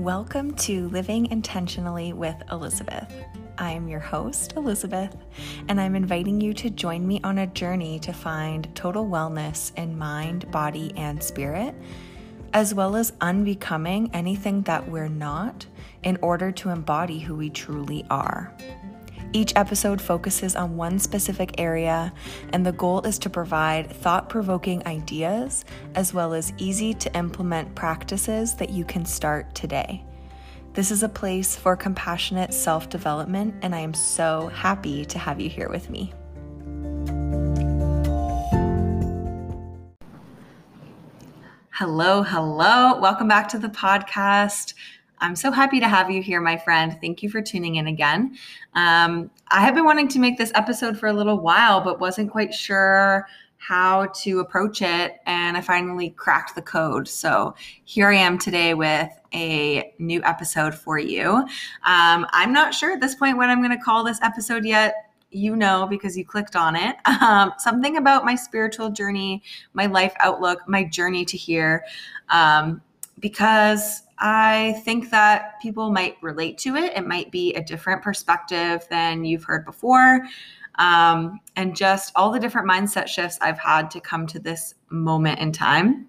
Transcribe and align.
Welcome 0.00 0.54
to 0.54 0.88
Living 0.88 1.30
Intentionally 1.30 2.14
with 2.14 2.34
Elizabeth. 2.50 3.12
I 3.58 3.72
am 3.72 3.86
your 3.86 4.00
host, 4.00 4.54
Elizabeth, 4.56 5.14
and 5.68 5.78
I'm 5.78 5.94
inviting 5.94 6.40
you 6.40 6.54
to 6.54 6.70
join 6.70 7.06
me 7.06 7.20
on 7.22 7.36
a 7.36 7.46
journey 7.46 7.98
to 7.98 8.12
find 8.14 8.74
total 8.74 9.04
wellness 9.04 9.76
in 9.76 9.98
mind, 9.98 10.50
body, 10.50 10.94
and 10.96 11.22
spirit, 11.22 11.74
as 12.54 12.72
well 12.72 12.96
as 12.96 13.12
unbecoming 13.20 14.08
anything 14.14 14.62
that 14.62 14.88
we're 14.88 15.06
not 15.06 15.66
in 16.02 16.16
order 16.22 16.50
to 16.50 16.70
embody 16.70 17.18
who 17.18 17.34
we 17.34 17.50
truly 17.50 18.06
are. 18.08 18.56
Each 19.32 19.52
episode 19.54 20.00
focuses 20.00 20.56
on 20.56 20.76
one 20.76 20.98
specific 20.98 21.60
area, 21.60 22.12
and 22.52 22.66
the 22.66 22.72
goal 22.72 23.02
is 23.02 23.16
to 23.20 23.30
provide 23.30 23.88
thought 23.92 24.28
provoking 24.28 24.84
ideas 24.88 25.64
as 25.94 26.12
well 26.12 26.34
as 26.34 26.52
easy 26.58 26.94
to 26.94 27.16
implement 27.16 27.76
practices 27.76 28.56
that 28.56 28.70
you 28.70 28.84
can 28.84 29.04
start 29.04 29.54
today. 29.54 30.04
This 30.72 30.90
is 30.90 31.04
a 31.04 31.08
place 31.08 31.54
for 31.54 31.76
compassionate 31.76 32.52
self 32.52 32.88
development, 32.88 33.54
and 33.62 33.72
I 33.72 33.78
am 33.78 33.94
so 33.94 34.48
happy 34.48 35.04
to 35.04 35.18
have 35.18 35.40
you 35.40 35.48
here 35.48 35.68
with 35.68 35.90
me. 35.90 36.12
Hello, 41.70 42.24
hello. 42.24 42.98
Welcome 43.00 43.28
back 43.28 43.46
to 43.50 43.58
the 43.60 43.68
podcast. 43.68 44.74
I'm 45.20 45.36
so 45.36 45.50
happy 45.50 45.80
to 45.80 45.88
have 45.88 46.10
you 46.10 46.22
here, 46.22 46.40
my 46.40 46.56
friend. 46.56 46.96
Thank 47.00 47.22
you 47.22 47.28
for 47.28 47.42
tuning 47.42 47.76
in 47.76 47.86
again. 47.86 48.36
Um, 48.74 49.30
I 49.48 49.60
have 49.60 49.74
been 49.74 49.84
wanting 49.84 50.08
to 50.08 50.18
make 50.18 50.38
this 50.38 50.50
episode 50.54 50.98
for 50.98 51.08
a 51.08 51.12
little 51.12 51.38
while, 51.38 51.80
but 51.82 52.00
wasn't 52.00 52.30
quite 52.30 52.54
sure 52.54 53.26
how 53.58 54.06
to 54.06 54.40
approach 54.40 54.80
it. 54.80 55.18
And 55.26 55.56
I 55.56 55.60
finally 55.60 56.10
cracked 56.10 56.54
the 56.54 56.62
code. 56.62 57.06
So 57.06 57.54
here 57.84 58.08
I 58.08 58.16
am 58.16 58.38
today 58.38 58.72
with 58.72 59.10
a 59.34 59.92
new 59.98 60.22
episode 60.24 60.74
for 60.74 60.98
you. 60.98 61.30
Um, 61.84 62.26
I'm 62.30 62.52
not 62.54 62.72
sure 62.72 62.92
at 62.92 63.00
this 63.00 63.14
point 63.14 63.36
what 63.36 63.50
I'm 63.50 63.62
going 63.62 63.76
to 63.76 63.84
call 63.84 64.02
this 64.04 64.20
episode 64.22 64.64
yet 64.64 64.94
you 65.32 65.54
know 65.54 65.86
because 65.88 66.18
you 66.18 66.24
clicked 66.24 66.56
on 66.56 66.74
it. 66.76 66.96
Um, 67.20 67.52
something 67.58 67.98
about 67.98 68.24
my 68.24 68.34
spiritual 68.34 68.90
journey, 68.90 69.42
my 69.74 69.86
life 69.86 70.14
outlook, 70.20 70.66
my 70.66 70.82
journey 70.82 71.24
to 71.26 71.36
here. 71.36 71.84
Um, 72.30 72.80
because 73.20 74.02
I 74.20 74.80
think 74.84 75.10
that 75.10 75.60
people 75.60 75.90
might 75.90 76.16
relate 76.22 76.58
to 76.58 76.76
it. 76.76 76.92
It 76.96 77.06
might 77.06 77.30
be 77.30 77.54
a 77.54 77.62
different 77.62 78.02
perspective 78.02 78.86
than 78.90 79.24
you've 79.24 79.44
heard 79.44 79.64
before. 79.64 80.20
Um, 80.78 81.40
and 81.56 81.74
just 81.74 82.12
all 82.16 82.30
the 82.30 82.38
different 82.38 82.68
mindset 82.68 83.08
shifts 83.08 83.38
I've 83.40 83.58
had 83.58 83.90
to 83.92 84.00
come 84.00 84.26
to 84.28 84.38
this 84.38 84.74
moment 84.90 85.40
in 85.40 85.52
time. 85.52 86.06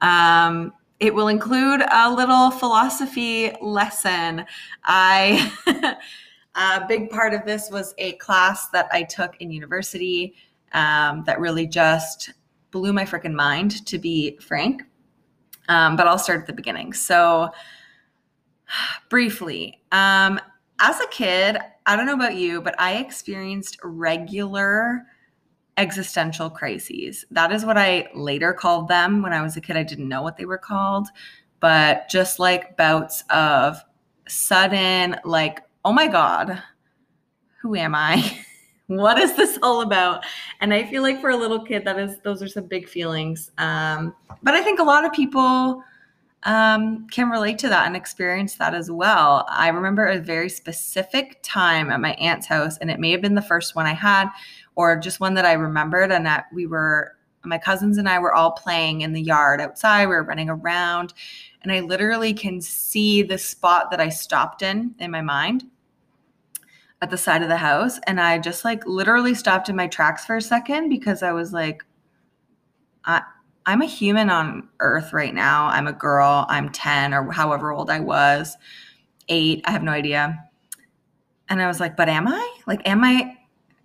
Um, 0.00 0.72
it 0.98 1.14
will 1.14 1.28
include 1.28 1.82
a 1.92 2.10
little 2.10 2.50
philosophy 2.50 3.52
lesson. 3.60 4.44
I. 4.84 5.52
a 6.56 6.86
big 6.88 7.10
part 7.10 7.34
of 7.34 7.44
this 7.44 7.70
was 7.70 7.94
a 7.98 8.12
class 8.14 8.68
that 8.70 8.88
I 8.90 9.02
took 9.02 9.36
in 9.40 9.50
university 9.50 10.34
um, 10.72 11.22
that 11.24 11.38
really 11.38 11.66
just 11.66 12.32
blew 12.70 12.92
my 12.92 13.04
freaking 13.04 13.34
mind, 13.34 13.84
to 13.86 13.98
be 13.98 14.36
frank. 14.38 14.82
Um, 15.68 15.96
but 15.96 16.06
I'll 16.06 16.18
start 16.18 16.40
at 16.40 16.46
the 16.46 16.52
beginning. 16.52 16.92
So, 16.92 17.50
briefly, 19.08 19.80
um, 19.92 20.40
as 20.78 21.00
a 21.00 21.06
kid, 21.08 21.58
I 21.86 21.96
don't 21.96 22.06
know 22.06 22.14
about 22.14 22.36
you, 22.36 22.60
but 22.60 22.74
I 22.78 22.96
experienced 22.96 23.78
regular 23.82 25.06
existential 25.76 26.50
crises. 26.50 27.24
That 27.30 27.52
is 27.52 27.64
what 27.64 27.78
I 27.78 28.08
later 28.14 28.52
called 28.52 28.88
them. 28.88 29.22
When 29.22 29.32
I 29.32 29.42
was 29.42 29.56
a 29.56 29.60
kid, 29.60 29.76
I 29.76 29.82
didn't 29.82 30.08
know 30.08 30.22
what 30.22 30.36
they 30.36 30.46
were 30.46 30.58
called, 30.58 31.08
but 31.60 32.08
just 32.08 32.38
like 32.38 32.76
bouts 32.76 33.24
of 33.30 33.78
sudden, 34.28 35.16
like, 35.24 35.60
oh 35.84 35.92
my 35.92 36.08
God, 36.08 36.62
who 37.60 37.74
am 37.76 37.94
I? 37.94 38.38
what 38.88 39.18
is 39.18 39.36
this 39.36 39.58
all 39.62 39.82
about? 39.82 40.24
And 40.60 40.72
I 40.72 40.84
feel 40.84 41.02
like 41.02 41.20
for 41.20 41.30
a 41.30 41.36
little 41.36 41.60
kid, 41.60 41.84
that 41.84 41.98
is 41.98 42.18
those 42.20 42.42
are 42.42 42.48
some 42.48 42.66
big 42.66 42.88
feelings. 42.88 43.50
Um, 43.58 44.14
but 44.42 44.54
I 44.54 44.62
think 44.62 44.78
a 44.78 44.84
lot 44.84 45.04
of 45.04 45.12
people 45.12 45.82
um, 46.44 47.08
can 47.08 47.28
relate 47.28 47.58
to 47.58 47.68
that 47.68 47.86
and 47.86 47.96
experience 47.96 48.54
that 48.54 48.74
as 48.74 48.90
well. 48.90 49.44
I 49.48 49.68
remember 49.68 50.06
a 50.06 50.18
very 50.18 50.48
specific 50.48 51.40
time 51.42 51.90
at 51.90 52.00
my 52.00 52.12
aunt's 52.12 52.46
house, 52.46 52.78
and 52.78 52.90
it 52.90 53.00
may 53.00 53.10
have 53.10 53.20
been 53.20 53.34
the 53.34 53.42
first 53.42 53.74
one 53.74 53.86
I 53.86 53.94
had, 53.94 54.28
or 54.76 54.96
just 54.96 55.18
one 55.18 55.34
that 55.34 55.44
I 55.44 55.54
remembered, 55.54 56.12
and 56.12 56.24
that 56.24 56.46
we 56.52 56.66
were 56.66 57.12
my 57.44 57.58
cousins 57.58 57.96
and 57.96 58.08
I 58.08 58.18
were 58.18 58.34
all 58.34 58.50
playing 58.50 59.02
in 59.02 59.12
the 59.12 59.22
yard 59.22 59.60
outside. 59.60 60.06
We 60.06 60.14
were 60.14 60.24
running 60.24 60.50
around, 60.50 61.14
and 61.62 61.72
I 61.72 61.80
literally 61.80 62.32
can 62.32 62.60
see 62.60 63.22
the 63.22 63.38
spot 63.38 63.90
that 63.90 64.00
I 64.00 64.08
stopped 64.08 64.62
in 64.62 64.94
in 64.98 65.10
my 65.10 65.22
mind 65.22 65.64
at 67.06 67.10
the 67.10 67.16
side 67.16 67.40
of 67.40 67.48
the 67.48 67.56
house 67.56 68.00
and 68.08 68.20
I 68.20 68.36
just 68.38 68.64
like 68.64 68.84
literally 68.84 69.32
stopped 69.32 69.68
in 69.68 69.76
my 69.76 69.86
tracks 69.86 70.26
for 70.26 70.36
a 70.36 70.42
second 70.42 70.88
because 70.88 71.22
I 71.22 71.30
was 71.30 71.52
like 71.52 71.84
I 73.04 73.22
I'm 73.64 73.80
a 73.80 73.86
human 73.86 74.28
on 74.28 74.68
earth 74.80 75.12
right 75.12 75.34
now. 75.34 75.66
I'm 75.66 75.86
a 75.86 75.92
girl. 75.92 76.46
I'm 76.48 76.70
10 76.70 77.14
or 77.14 77.30
however 77.30 77.72
old 77.72 77.90
I 77.90 78.00
was. 78.00 78.56
8, 79.28 79.62
I 79.64 79.70
have 79.70 79.84
no 79.84 79.92
idea. 79.92 80.36
And 81.48 81.62
I 81.62 81.68
was 81.68 81.78
like, 81.78 81.96
"But 81.96 82.08
am 82.08 82.26
I? 82.26 82.58
Like 82.66 82.82
am 82.88 83.04
I 83.04 83.36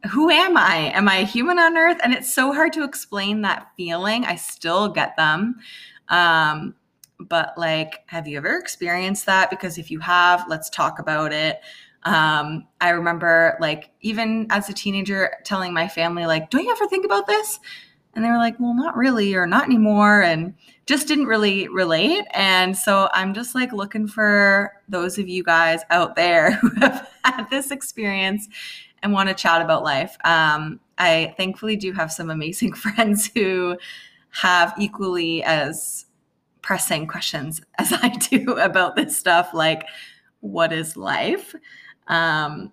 who 0.10 0.32
am 0.32 0.58
I? 0.58 0.92
Am 0.96 1.08
I 1.08 1.18
a 1.18 1.26
human 1.26 1.60
on 1.60 1.78
earth?" 1.78 2.00
And 2.04 2.14
it's 2.14 2.34
so 2.34 2.54
hard 2.54 2.74
to 2.74 2.84
explain 2.84 3.42
that 3.42 3.68
feeling. 3.78 4.26
I 4.26 4.36
still 4.36 4.90
get 4.90 5.16
them. 5.16 5.58
Um 6.10 6.74
but 7.20 7.54
like 7.56 8.00
have 8.08 8.28
you 8.28 8.38
ever 8.38 8.58
experienced 8.58 9.28
that 9.28 9.52
because 9.52 9.78
if 9.78 9.92
you 9.92 10.00
have, 10.00 10.46
let's 10.50 10.72
talk 10.72 10.98
about 10.98 11.32
it. 11.32 11.62
Um, 12.04 12.68
I 12.80 12.90
remember 12.90 13.58
like 13.60 13.92
even 14.02 14.48
as 14.50 14.70
a 14.70 14.74
teenager 14.74 15.38
telling 15.44 15.74
my 15.74 15.88
family, 15.88 16.26
like, 16.26 16.50
don't 16.50 16.64
you 16.64 16.72
ever 16.72 16.88
think 16.88 17.06
about 17.06 17.28
this? 17.28 17.60
And 18.14 18.26
they 18.26 18.30
were 18.30 18.38
like, 18.38 18.60
well, 18.60 18.74
not 18.74 18.98
really, 18.98 19.36
or 19.36 19.48
not 19.48 19.66
anymore. 19.66 20.22
And 20.22 20.54
just 20.86 21.08
didn't 21.08 21.28
really 21.28 21.68
relate. 21.70 22.26
And 22.32 22.76
so 22.76 23.08
I'm 23.14 23.34
just 23.34 23.56
like 23.56 23.72
looking 23.72 24.08
for 24.08 24.74
those 24.90 25.18
of 25.18 25.30
you 25.30 25.44
guys 25.44 25.82
out 25.90 26.16
there 26.16 26.52
who 26.62 26.72
have 26.82 27.10
had 27.24 27.50
this 27.50 27.72
experience 27.72 28.48
and 29.02 29.14
want 29.14 29.30
to 29.30 29.36
chat 29.36 29.62
about 29.62 29.84
life. 29.84 30.18
Um, 30.26 30.80
I 30.98 31.34
thankfully 31.38 31.76
do 31.76 31.94
have 31.94 32.12
some 32.12 32.30
amazing 32.30 32.74
friends 32.76 33.30
who 33.34 33.78
have 34.32 34.74
equally 34.78 35.44
as 35.44 36.06
pressing 36.62 37.08
questions 37.08 37.62
as 37.78 37.92
I 37.92 38.10
do 38.10 38.54
about 38.58 38.96
this 38.96 39.18
stuff, 39.18 39.54
like, 39.54 39.86
what 40.42 40.74
is 40.74 40.98
life? 40.98 41.56
Um, 42.12 42.72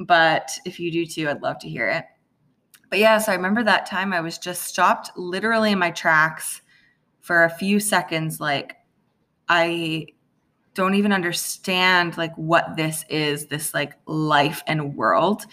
but 0.00 0.50
if 0.66 0.78
you 0.78 0.90
do 0.90 1.06
too, 1.06 1.28
I'd 1.28 1.42
love 1.42 1.58
to 1.60 1.68
hear 1.68 1.88
it. 1.88 2.04
But 2.90 2.98
yeah, 2.98 3.18
so 3.18 3.32
I 3.32 3.36
remember 3.36 3.62
that 3.62 3.86
time 3.86 4.12
I 4.12 4.20
was 4.20 4.36
just 4.36 4.64
stopped 4.64 5.16
literally 5.16 5.72
in 5.72 5.78
my 5.78 5.92
tracks 5.92 6.60
for 7.20 7.44
a 7.44 7.50
few 7.50 7.78
seconds. 7.78 8.40
Like, 8.40 8.76
I 9.48 10.06
don't 10.74 10.94
even 10.94 11.12
understand 11.12 12.16
like 12.18 12.34
what 12.36 12.76
this 12.76 13.04
is, 13.08 13.46
this 13.46 13.72
like 13.72 13.92
life 14.06 14.62
and 14.66 14.96
world. 14.96 15.44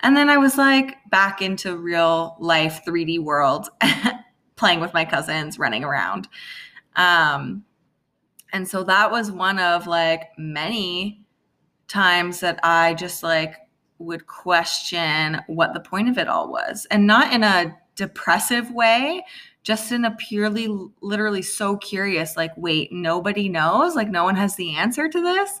And 0.00 0.16
then 0.16 0.28
I 0.28 0.36
was 0.36 0.58
like 0.58 0.96
back 1.10 1.40
into 1.40 1.76
real 1.76 2.36
life 2.38 2.82
3D 2.86 3.20
world, 3.20 3.68
playing 4.56 4.80
with 4.80 4.92
my 4.92 5.04
cousins, 5.04 5.58
running 5.58 5.84
around. 5.84 6.28
Um, 6.96 7.64
and 8.52 8.68
so 8.68 8.84
that 8.84 9.10
was 9.10 9.30
one 9.30 9.58
of 9.58 9.86
like 9.86 10.30
many 10.36 11.25
times 11.88 12.40
that 12.40 12.58
I 12.62 12.94
just 12.94 13.22
like 13.22 13.54
would 13.98 14.26
question 14.26 15.40
what 15.46 15.72
the 15.72 15.80
point 15.80 16.08
of 16.08 16.18
it 16.18 16.28
all 16.28 16.50
was. 16.50 16.86
And 16.90 17.06
not 17.06 17.32
in 17.32 17.42
a 17.42 17.76
depressive 17.94 18.70
way 18.70 19.24
just 19.62 19.90
in 19.90 20.04
a 20.04 20.12
purely 20.12 20.68
literally 21.00 21.42
so 21.42 21.76
curious 21.78 22.36
like 22.36 22.52
wait 22.56 22.92
nobody 22.92 23.48
knows? 23.48 23.96
Like 23.96 24.08
no 24.08 24.22
one 24.22 24.36
has 24.36 24.54
the 24.54 24.76
answer 24.76 25.08
to 25.08 25.20
this? 25.20 25.60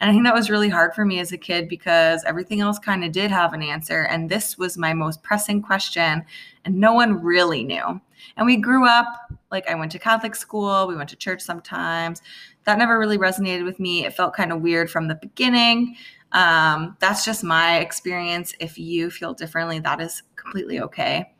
And 0.00 0.10
i 0.10 0.12
think 0.12 0.24
that 0.24 0.34
was 0.34 0.50
really 0.50 0.68
hard 0.68 0.94
for 0.94 1.04
me 1.04 1.18
as 1.20 1.32
a 1.32 1.38
kid 1.38 1.68
because 1.68 2.24
everything 2.24 2.60
else 2.60 2.78
kind 2.78 3.04
of 3.04 3.12
did 3.12 3.30
have 3.30 3.52
an 3.52 3.62
answer 3.62 4.02
and 4.02 4.30
this 4.30 4.56
was 4.56 4.78
my 4.78 4.94
most 4.94 5.22
pressing 5.22 5.60
question 5.60 6.24
and 6.64 6.76
no 6.76 6.94
one 6.94 7.22
really 7.22 7.64
knew. 7.64 8.00
And 8.36 8.46
we 8.46 8.56
grew 8.56 8.86
up 8.86 9.06
like 9.50 9.68
i 9.68 9.74
went 9.74 9.92
to 9.92 9.98
catholic 9.98 10.34
school 10.34 10.86
we 10.86 10.96
went 10.96 11.10
to 11.10 11.16
church 11.16 11.42
sometimes 11.42 12.22
that 12.64 12.78
never 12.78 12.98
really 12.98 13.18
resonated 13.18 13.64
with 13.64 13.80
me. 13.80 14.04
It 14.04 14.14
felt 14.14 14.34
kind 14.34 14.52
of 14.52 14.60
weird 14.60 14.90
from 14.90 15.08
the 15.08 15.14
beginning. 15.14 15.96
Um, 16.32 16.96
that's 17.00 17.24
just 17.24 17.44
my 17.44 17.78
experience. 17.78 18.54
If 18.60 18.78
you 18.78 19.10
feel 19.10 19.34
differently, 19.34 19.78
that 19.80 20.00
is 20.00 20.22
completely 20.36 20.80
okay. 20.80 21.32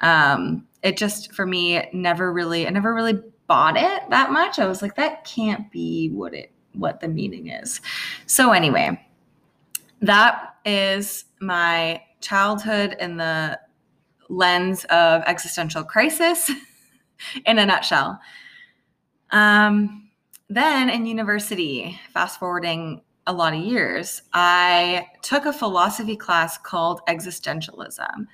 Um, 0.00 0.66
it 0.82 0.96
just 0.96 1.32
for 1.32 1.46
me 1.46 1.88
never 1.92 2.32
really, 2.32 2.66
I 2.66 2.70
never 2.70 2.94
really 2.94 3.20
bought 3.46 3.76
it 3.76 4.02
that 4.10 4.30
much. 4.30 4.58
I 4.58 4.66
was 4.66 4.82
like, 4.82 4.96
that 4.96 5.24
can't 5.24 5.70
be 5.70 6.10
what 6.10 6.34
it 6.34 6.52
what 6.74 7.00
the 7.00 7.08
meaning 7.08 7.48
is. 7.48 7.80
So 8.26 8.52
anyway, 8.52 9.04
that 10.00 10.54
is 10.64 11.24
my 11.40 12.02
childhood 12.20 12.96
in 13.00 13.16
the 13.16 13.58
lens 14.28 14.84
of 14.84 15.22
existential 15.26 15.82
crisis 15.82 16.50
in 17.46 17.58
a 17.58 17.66
nutshell. 17.66 18.20
Um, 19.30 20.07
then 20.48 20.88
in 20.88 21.06
university, 21.06 21.98
fast 22.12 22.38
forwarding 22.38 23.02
a 23.26 23.32
lot 23.32 23.52
of 23.52 23.60
years, 23.60 24.22
I 24.32 25.06
took 25.22 25.44
a 25.44 25.52
philosophy 25.52 26.16
class 26.16 26.56
called 26.56 27.00
existentialism. 27.08 28.26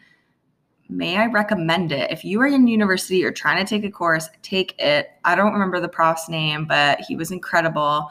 May 0.88 1.16
I 1.16 1.26
recommend 1.26 1.90
it? 1.90 2.10
If 2.10 2.24
you 2.24 2.40
are 2.40 2.46
in 2.46 2.68
university 2.68 3.24
or 3.24 3.32
trying 3.32 3.64
to 3.64 3.68
take 3.68 3.84
a 3.84 3.90
course, 3.90 4.28
take 4.42 4.78
it. 4.78 5.08
I 5.24 5.34
don't 5.34 5.52
remember 5.52 5.80
the 5.80 5.88
prof's 5.88 6.28
name, 6.28 6.66
but 6.66 7.00
he 7.00 7.16
was 7.16 7.32
incredible. 7.32 8.10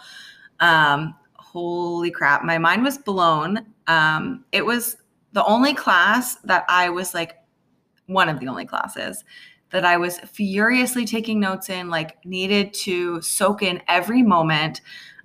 Um, 0.60 1.16
holy 1.36 2.12
crap, 2.12 2.44
my 2.44 2.58
mind 2.58 2.84
was 2.84 2.98
blown. 2.98 3.66
Um, 3.88 4.44
it 4.52 4.66
was 4.66 4.98
the 5.32 5.46
only 5.46 5.74
class 5.74 6.36
that 6.44 6.66
I 6.68 6.90
was 6.90 7.14
like, 7.14 7.38
one 8.08 8.28
of 8.28 8.40
the 8.42 8.50
only 8.50 8.66
classes 8.66 9.24
that 9.74 9.84
I 9.84 9.98
was 9.98 10.20
furiously 10.20 11.04
taking 11.04 11.40
notes 11.40 11.68
in, 11.68 11.90
like, 11.90 12.24
needed 12.24 12.76
to 12.76 13.20
soak 13.24 13.64
in 13.64 13.82
every 13.88 14.22
moment. 14.22 14.82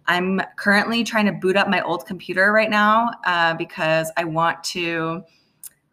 I'm 0.06 0.40
currently 0.56 1.04
trying 1.04 1.26
to 1.26 1.32
boot 1.32 1.54
up 1.54 1.68
my 1.68 1.82
old 1.82 2.06
computer 2.06 2.50
right 2.50 2.70
now 2.70 3.10
uh, 3.26 3.52
because 3.54 4.10
I 4.16 4.24
want 4.24 4.64
to 4.64 5.22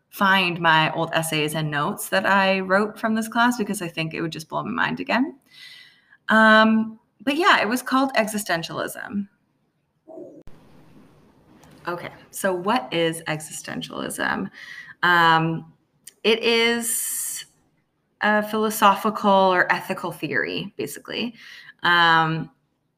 find 0.09 0.61
my 0.61 0.89
old 0.93 1.09
essays 1.11 1.53
and 1.53 1.69
notes 1.69 2.07
that 2.07 2.25
I 2.25 2.61
wrote 2.61 2.97
from 2.97 3.13
this 3.13 3.27
class 3.27 3.57
because 3.57 3.81
I 3.81 3.89
think 3.89 4.13
it 4.13 4.21
would 4.21 4.31
just 4.31 4.47
blow 4.47 4.63
my 4.63 4.71
mind 4.71 5.01
again. 5.01 5.37
Um, 6.29 6.97
but 7.25 7.35
yeah, 7.35 7.61
it 7.61 7.67
was 7.67 7.81
called 7.81 8.13
existentialism. 8.13 9.27
Okay, 11.89 12.09
so 12.31 12.53
what 12.53 12.91
is 12.93 13.21
existentialism? 13.27 14.49
Um, 15.03 15.73
it 16.23 16.39
is 16.39 17.24
a 18.21 18.43
philosophical 18.43 19.31
or 19.31 19.71
ethical 19.71 20.11
theory, 20.11 20.73
basically. 20.77 21.35
Um, 21.83 22.51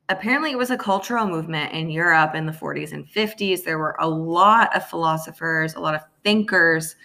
apparently, 0.09 0.51
it 0.51 0.57
was 0.57 0.71
a 0.71 0.77
cultural 0.77 1.27
movement 1.27 1.73
in 1.73 1.89
Europe 1.89 2.35
in 2.35 2.45
the 2.45 2.51
40s 2.51 2.93
and 2.93 3.07
50s. 3.07 3.63
There 3.63 3.79
were 3.79 3.95
a 3.99 4.07
lot 4.07 4.75
of 4.75 4.87
philosophers, 4.87 5.75
a 5.75 5.79
lot 5.79 5.95
of 5.95 6.01
thinkers, 6.23 6.95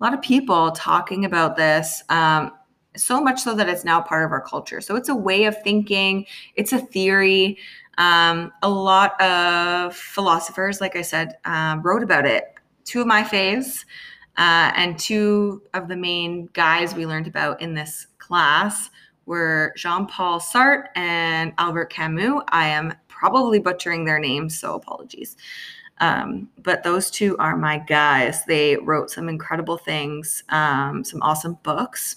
a 0.00 0.04
lot 0.04 0.14
of 0.14 0.22
people 0.22 0.70
talking 0.72 1.24
about 1.24 1.56
this. 1.56 2.02
Um, 2.08 2.52
so 2.96 3.20
much 3.20 3.40
so 3.40 3.54
that 3.54 3.68
it's 3.68 3.84
now 3.84 4.00
part 4.00 4.24
of 4.24 4.32
our 4.32 4.40
culture. 4.40 4.80
So 4.80 4.96
it's 4.96 5.08
a 5.08 5.14
way 5.14 5.44
of 5.44 5.62
thinking, 5.62 6.26
it's 6.54 6.72
a 6.72 6.78
theory. 6.78 7.58
Um, 7.98 8.52
a 8.62 8.68
lot 8.68 9.20
of 9.20 9.94
philosophers, 9.94 10.80
like 10.80 10.96
I 10.96 11.02
said, 11.02 11.36
uh, 11.44 11.78
wrote 11.82 12.02
about 12.02 12.26
it. 12.26 12.54
Two 12.84 13.00
of 13.00 13.06
my 13.06 13.22
faves 13.22 13.84
uh, 14.36 14.72
and 14.76 14.98
two 14.98 15.62
of 15.74 15.88
the 15.88 15.96
main 15.96 16.46
guys 16.52 16.94
we 16.94 17.06
learned 17.06 17.26
about 17.26 17.60
in 17.60 17.74
this 17.74 18.06
class 18.18 18.90
were 19.24 19.72
Jean 19.76 20.06
Paul 20.06 20.40
Sartre 20.40 20.88
and 20.94 21.52
Albert 21.58 21.86
Camus. 21.86 22.42
I 22.48 22.68
am 22.68 22.94
probably 23.08 23.58
butchering 23.58 24.04
their 24.04 24.18
names, 24.18 24.58
so 24.58 24.74
apologies. 24.74 25.36
Um, 25.98 26.48
but 26.62 26.82
those 26.82 27.10
two 27.10 27.36
are 27.38 27.56
my 27.56 27.78
guys. 27.78 28.44
They 28.44 28.76
wrote 28.76 29.10
some 29.10 29.28
incredible 29.28 29.78
things, 29.78 30.44
um, 30.50 31.02
some 31.02 31.22
awesome 31.22 31.58
books 31.62 32.16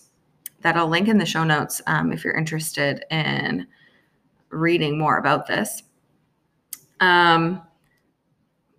that 0.61 0.75
I'll 0.75 0.89
link 0.89 1.07
in 1.07 1.17
the 1.17 1.25
show 1.25 1.45
notes 1.45 1.81
um, 1.87 2.11
if 2.11 2.23
you're 2.23 2.35
interested 2.37 3.05
in 3.09 3.65
reading 4.49 4.97
more 4.97 5.17
about 5.17 5.47
this. 5.47 5.83
Um, 6.99 7.61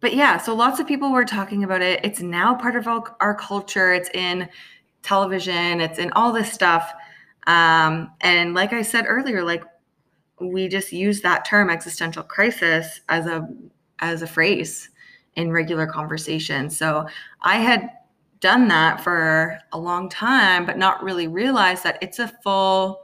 but 0.01 0.15
yeah, 0.15 0.39
so 0.39 0.55
lots 0.55 0.81
of 0.81 0.87
people 0.87 1.13
were 1.13 1.25
talking 1.25 1.63
about 1.63 1.83
it. 1.83 2.01
It's 2.05 2.21
now 2.21 2.55
part 2.55 2.75
of 2.75 2.87
our, 2.87 3.17
our 3.21 3.35
culture. 3.35 3.93
It's 3.93 4.11
in 4.15 4.49
television. 5.03 5.81
It's 5.81 5.99
in 5.99 6.11
all 6.13 6.33
this 6.33 6.53
stuff. 6.53 6.93
Um, 7.47 8.11
and 8.21 8.55
like 8.55 8.73
I 8.73 8.83
said 8.83 9.05
earlier, 9.07 9.45
like 9.45 9.65
we 10.41 10.69
just 10.69 10.93
use 10.93 11.21
that 11.21 11.45
term 11.45 11.69
existential 11.69 12.23
crisis 12.23 13.01
as 13.09 13.27
a 13.27 13.47
as 13.99 14.23
a 14.23 14.27
phrase 14.27 14.89
in 15.37 15.53
regular 15.53 15.87
conversation. 15.87 16.71
So 16.71 17.07
I 17.43 17.57
had 17.57 17.91
done 18.41 18.69
that 18.69 19.03
for 19.03 19.59
a 19.73 19.79
long 19.79 20.09
time, 20.09 20.65
but 20.65 20.79
not 20.79 21.03
really 21.03 21.29
realized 21.29 21.85
that 21.85 21.99
it's 22.01 22.19
a 22.19 22.29
full 22.43 23.03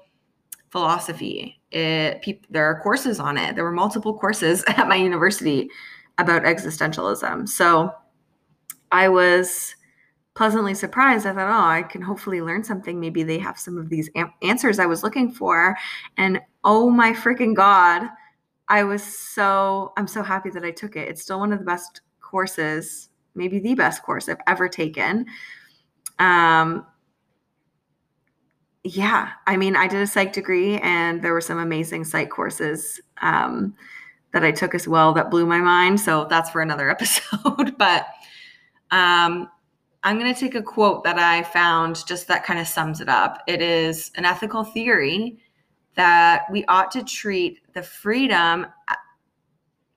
philosophy. 0.70 1.60
It 1.70 2.24
there 2.48 2.64
are 2.64 2.80
courses 2.80 3.20
on 3.20 3.36
it. 3.36 3.54
There 3.54 3.64
were 3.64 3.72
multiple 3.72 4.18
courses 4.18 4.64
at 4.68 4.88
my 4.88 4.96
university 4.96 5.68
about 6.18 6.42
existentialism. 6.44 7.48
So 7.48 7.92
I 8.92 9.08
was 9.08 9.74
pleasantly 10.34 10.74
surprised. 10.74 11.26
I 11.26 11.32
thought, 11.32 11.48
oh, 11.48 11.68
I 11.68 11.82
can 11.82 12.02
hopefully 12.02 12.42
learn 12.42 12.62
something. 12.62 13.00
Maybe 13.00 13.22
they 13.22 13.38
have 13.38 13.58
some 13.58 13.78
of 13.78 13.88
these 13.88 14.10
am- 14.14 14.32
answers 14.42 14.78
I 14.78 14.86
was 14.86 15.02
looking 15.02 15.32
for. 15.32 15.76
And 16.16 16.40
oh 16.62 16.90
my 16.90 17.12
freaking 17.12 17.54
God, 17.54 18.08
I 18.68 18.84
was 18.84 19.02
so, 19.02 19.92
I'm 19.96 20.06
so 20.06 20.22
happy 20.22 20.50
that 20.50 20.64
I 20.64 20.70
took 20.70 20.96
it. 20.96 21.08
It's 21.08 21.22
still 21.22 21.40
one 21.40 21.52
of 21.52 21.58
the 21.58 21.64
best 21.64 22.02
courses, 22.20 23.08
maybe 23.34 23.58
the 23.58 23.74
best 23.74 24.02
course 24.02 24.28
I've 24.28 24.36
ever 24.46 24.68
taken. 24.68 25.26
Um, 26.18 26.86
yeah, 28.84 29.30
I 29.46 29.56
mean, 29.56 29.74
I 29.74 29.88
did 29.88 30.00
a 30.00 30.06
psych 30.06 30.32
degree 30.32 30.78
and 30.78 31.22
there 31.22 31.32
were 31.32 31.40
some 31.40 31.58
amazing 31.58 32.04
psych 32.04 32.30
courses. 32.30 33.00
Um, 33.22 33.74
that 34.36 34.44
I 34.44 34.52
took 34.52 34.74
as 34.74 34.86
well 34.86 35.14
that 35.14 35.30
blew 35.30 35.46
my 35.46 35.60
mind. 35.60 35.98
So 35.98 36.26
that's 36.28 36.50
for 36.50 36.60
another 36.60 36.90
episode. 36.96 37.78
but 37.78 38.06
um, 38.90 39.48
I'm 40.02 40.18
going 40.18 40.32
to 40.32 40.38
take 40.38 40.54
a 40.54 40.62
quote 40.62 41.04
that 41.04 41.18
I 41.18 41.42
found 41.42 42.06
just 42.06 42.28
that 42.28 42.44
kind 42.44 42.60
of 42.60 42.68
sums 42.68 43.00
it 43.00 43.08
up. 43.08 43.42
It 43.46 43.62
is 43.62 44.12
an 44.16 44.26
ethical 44.26 44.62
theory 44.62 45.38
that 45.94 46.42
we 46.52 46.66
ought 46.66 46.90
to 46.90 47.02
treat 47.02 47.60
the 47.72 47.82
freedom 47.82 48.66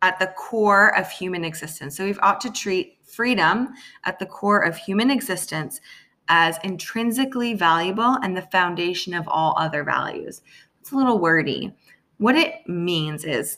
at 0.01 0.17
the 0.19 0.27
core 0.27 0.97
of 0.97 1.11
human 1.11 1.43
existence. 1.43 1.97
So 1.97 2.05
we've 2.05 2.19
ought 2.21 2.39
to 2.39 2.49
treat 2.49 2.99
freedom 3.03 3.73
at 4.05 4.19
the 4.19 4.25
core 4.25 4.61
of 4.61 4.77
human 4.77 5.11
existence 5.11 5.81
as 6.29 6.57
intrinsically 6.63 7.55
valuable 7.55 8.17
and 8.23 8.37
the 8.37 8.43
foundation 8.43 9.13
of 9.13 9.27
all 9.27 9.53
other 9.57 9.83
values. 9.83 10.41
It's 10.79 10.93
a 10.93 10.95
little 10.95 11.19
wordy. 11.19 11.75
What 12.19 12.37
it 12.37 12.65
means 12.69 13.25
is 13.25 13.57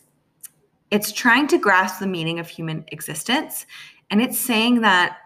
it's 0.91 1.11
trying 1.11 1.47
to 1.47 1.57
grasp 1.57 1.99
the 1.99 2.07
meaning 2.07 2.39
of 2.39 2.47
human 2.47 2.83
existence. 2.89 3.65
And 4.09 4.21
it's 4.21 4.37
saying 4.37 4.81
that 4.81 5.17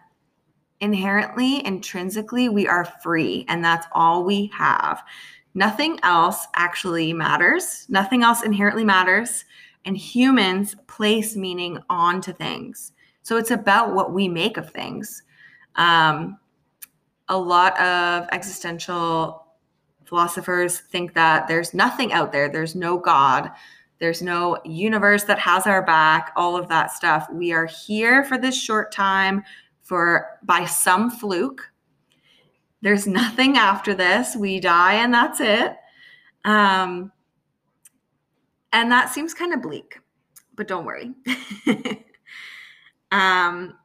inherently, 0.80 1.66
intrinsically, 1.66 2.50
we 2.50 2.68
are 2.68 2.86
free, 2.86 3.46
and 3.48 3.66
that's 3.66 3.88
all 3.94 4.24
we 4.24 4.52
have. 4.54 5.04
Nothing 5.56 6.00
else 6.04 6.46
actually 6.56 7.14
matters, 7.14 7.86
nothing 7.90 8.24
else 8.24 8.44
inherently 8.44 8.86
matters. 8.86 9.46
And 9.86 9.96
humans 9.96 10.76
place 10.88 11.36
meaning 11.36 11.78
onto 11.92 12.34
things. 12.34 12.94
So 13.22 13.38
it's 13.38 13.52
about 13.52 13.94
what 13.94 14.14
we 14.14 14.28
make 14.28 14.58
of 14.58 14.72
things. 14.72 15.22
Um, 15.76 16.40
a 17.30 17.38
lot 17.38 17.80
of 17.80 18.28
existential 18.32 19.46
philosophers 20.06 20.80
think 20.80 21.14
that 21.14 21.48
there's 21.48 21.76
nothing 21.76 22.14
out 22.14 22.32
there, 22.32 22.50
there's 22.50 22.74
no 22.74 22.98
God, 22.98 23.52
there's 24.00 24.22
no 24.22 24.58
universe 24.66 25.24
that 25.24 25.40
has 25.40 25.66
our 25.68 25.82
back, 25.82 26.34
all 26.36 26.58
of 26.58 26.68
that 26.68 26.92
stuff. 26.92 27.28
We 27.32 27.54
are 27.54 27.66
here 27.66 28.24
for 28.24 28.38
this 28.38 28.60
short 28.60 28.92
time 28.92 29.44
for 29.82 30.38
by 30.44 30.66
some 30.66 31.10
fluke. 31.10 31.72
There's 32.82 33.08
nothing 33.08 33.58
after 33.58 33.94
this. 33.94 34.36
We 34.36 34.60
die 34.60 34.96
and 34.96 35.14
that's 35.14 35.40
it. 35.40 35.76
Um, 36.44 37.12
and 38.74 38.92
that 38.92 39.10
seems 39.10 39.34
kind 39.34 39.54
of 39.54 39.62
bleak, 39.62 40.00
but 40.56 40.68
don't 40.68 40.86
worry. 40.86 41.14
um, 43.12 43.78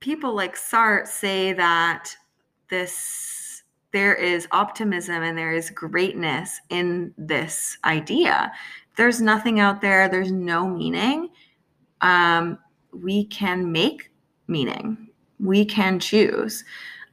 people 0.00 0.34
like 0.34 0.56
Sartre 0.56 1.06
say 1.06 1.52
that 1.52 2.16
this 2.70 3.62
there 3.92 4.14
is 4.14 4.48
optimism 4.50 5.22
and 5.22 5.38
there 5.38 5.52
is 5.52 5.70
greatness 5.70 6.60
in 6.70 7.14
this 7.16 7.78
idea 7.84 8.52
there's 8.96 9.20
nothing 9.20 9.60
out 9.60 9.80
there, 9.80 10.08
there's 10.08 10.32
no 10.32 10.68
meaning, 10.68 11.28
um, 12.00 12.58
we 12.92 13.24
can 13.26 13.70
make 13.70 14.10
meaning. 14.48 15.08
We 15.38 15.64
can 15.64 16.00
choose. 16.00 16.64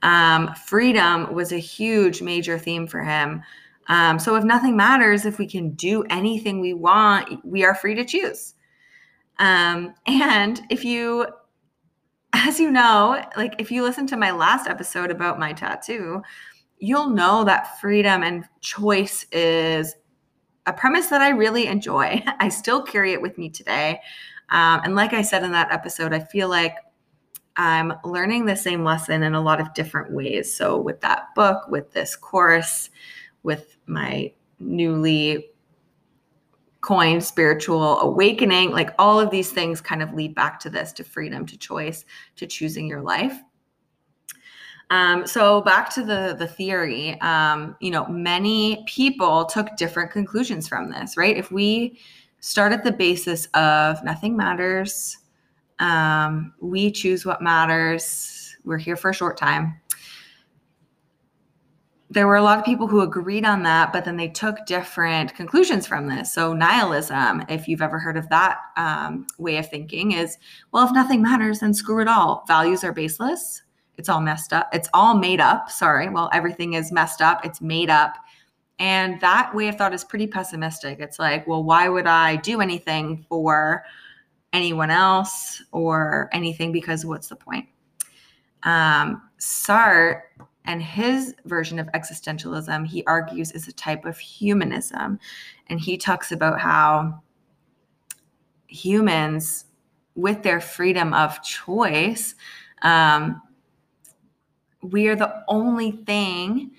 Um, 0.02 0.54
freedom 0.68 1.34
was 1.34 1.52
a 1.52 1.58
huge 1.58 2.22
major 2.22 2.58
theme 2.58 2.88
for 2.88 3.02
him. 3.04 3.42
Um, 3.88 4.20
so 4.20 4.36
if 4.36 4.44
nothing 4.44 4.78
matters, 4.78 5.26
if 5.26 5.38
we 5.38 5.48
can 5.48 5.72
do 5.72 6.04
anything 6.10 6.60
we 6.60 6.74
want, 6.74 7.46
we 7.46 7.64
are 7.64 7.76
free 7.76 7.96
to 7.96 8.06
choose. 8.06 8.54
Um, 9.40 9.94
and 10.08 10.62
if 10.70 10.86
you, 10.86 11.26
as 12.34 12.60
you 12.60 12.72
know, 12.72 13.22
like 13.36 13.56
if 13.60 13.72
you 13.72 13.84
listen 13.84 14.08
to 14.08 14.18
my 14.18 14.32
last 14.32 14.68
episode 14.68 15.12
about 15.12 15.40
my 15.40 15.54
tattoo, 15.54 16.22
you'll 16.78 17.10
know 17.10 17.44
that 17.44 17.80
freedom 17.80 18.24
and 18.24 18.46
choice 18.62 19.26
is 19.32 19.96
a 20.66 20.74
premise 20.74 21.08
that 21.08 21.22
I 21.22 21.30
really 21.30 21.68
enjoy. 21.68 22.24
I 22.40 22.50
still 22.50 22.82
carry 22.82 23.14
it 23.14 23.22
with 23.22 23.38
me 23.38 23.50
today. 23.50 24.02
Um, 24.50 24.82
and 24.84 24.96
like 24.96 25.14
I 25.14 25.22
said 25.22 25.44
in 25.44 25.52
that 25.54 25.72
episode, 25.72 26.14
I 26.14 26.20
feel 26.20 26.50
like 26.50 26.76
I'm 27.56 27.94
learning 28.04 28.46
the 28.46 28.56
same 28.56 28.84
lesson 28.84 29.24
in 29.24 29.36
a 29.36 29.42
lot 29.42 29.62
of 29.62 29.74
different 29.74 30.12
ways. 30.12 30.54
So, 30.54 30.80
with 30.80 31.02
that 31.02 31.36
book, 31.36 31.68
with 31.70 31.92
this 31.92 32.16
course, 32.16 32.90
with 33.44 33.78
my 33.86 34.32
newly 34.60 35.54
coined 36.84 37.24
spiritual 37.24 38.00
awakening. 38.00 38.72
Like 38.72 38.92
all 39.00 39.20
of 39.20 39.32
these 39.32 39.52
things 39.52 39.82
kind 39.82 40.04
of 40.04 40.14
lead 40.14 40.36
back 40.36 40.60
to 40.62 40.70
this 40.70 40.92
to 40.94 41.04
freedom, 41.04 41.46
to 41.48 41.58
choice, 41.58 42.06
to 42.36 42.46
choosing 42.46 42.88
your 42.88 43.02
life. 43.02 43.40
Um, 44.90 45.26
so 45.26 45.62
back 45.62 45.90
to 45.96 46.04
the 46.04 46.36
the 46.38 46.48
theory, 46.48 47.20
um, 47.22 47.76
you 47.80 47.92
know, 47.92 48.06
many 48.08 48.84
people 48.88 49.46
took 49.46 49.76
different 49.76 50.12
conclusions 50.12 50.68
from 50.68 50.92
this, 50.92 51.18
right? 51.18 51.36
If 51.36 51.52
we 51.52 52.00
start 52.40 52.74
at 52.74 52.84
the 52.84 52.92
basis 52.92 53.48
of 53.54 54.04
nothing 54.04 54.36
matters, 54.38 55.18
um, 55.80 56.54
we 56.62 56.92
choose 56.92 57.26
what 57.26 57.42
matters. 57.42 58.56
We're 58.66 58.78
here 58.78 58.96
for 58.96 59.10
a 59.10 59.14
short 59.14 59.38
time 59.38 59.82
there 62.14 62.28
were 62.28 62.36
a 62.36 62.44
lot 62.44 62.60
of 62.60 62.66
people 62.66 62.88
who 62.88 63.02
agreed 63.02 63.44
on 63.44 63.64
that, 63.64 63.92
but 63.92 64.06
then 64.06 64.18
they 64.18 64.28
took 64.28 64.66
different 64.68 65.34
conclusions 65.34 65.88
from 65.88 66.08
this. 66.08 66.32
So, 66.32 66.54
nihilism, 66.54 67.44
if 67.50 67.68
you've 67.68 67.82
ever 67.82 67.98
heard 67.98 68.18
of 68.18 68.30
that 68.30 68.60
um, 68.78 69.26
way 69.40 69.58
of 69.58 69.68
thinking, 69.70 70.12
is 70.12 70.38
well, 70.72 70.86
if 70.86 70.94
nothing 70.94 71.24
matters, 71.24 71.60
then 71.60 71.74
screw 71.74 72.02
it 72.02 72.08
all. 72.08 72.44
Values 72.48 72.84
are 72.84 72.94
baseless. 72.94 73.64
It's 73.98 74.10
all 74.10 74.22
messed 74.22 74.54
up. 74.54 74.70
It's 74.74 74.90
all 74.94 75.16
made 75.16 75.40
up. 75.40 75.70
Sorry. 75.70 76.10
Well, 76.10 76.30
everything 76.34 76.74
is 76.74 76.92
messed 76.92 77.22
up. 77.22 77.46
It's 77.46 77.62
made 77.62 77.90
up. 77.90 78.16
And 78.80 79.22
that 79.22 79.54
way 79.54 79.68
of 79.68 79.76
thought 79.76 79.94
is 79.94 80.04
pretty 80.04 80.28
pessimistic. 80.28 81.00
It's 81.00 81.20
like, 81.20 81.46
well, 81.48 81.64
why 81.64 81.90
would 81.90 82.08
I 82.08 82.38
do 82.38 82.60
anything 82.60 83.26
for 83.30 83.84
anyone 84.52 84.90
else 84.90 85.62
or 85.72 86.30
anything? 86.34 86.72
Because 86.72 87.06
what's 87.06 87.28
the 87.28 87.36
point? 87.36 87.68
Um, 88.64 89.22
Sartre 89.40 90.22
and 90.66 90.82
his 90.82 91.36
version 91.46 91.78
of 91.78 91.88
existentialism, 91.88 92.88
he 92.88 93.04
argues, 93.06 93.52
is 93.52 93.68
a 93.68 93.74
type 93.74 94.06
of 94.06 94.18
humanism. 94.18 95.20
And 95.68 95.80
he 95.80 95.98
talks 95.98 96.32
about 96.32 96.60
how 96.60 97.22
humans, 98.68 99.66
with 100.16 100.44
their 100.44 100.62
freedom 100.62 101.14
of 101.14 101.44
choice, 101.44 102.36
um, 102.82 103.42
we 104.84 105.08
are 105.08 105.16
the 105.16 105.44
only 105.48 105.92
thing 105.92 106.72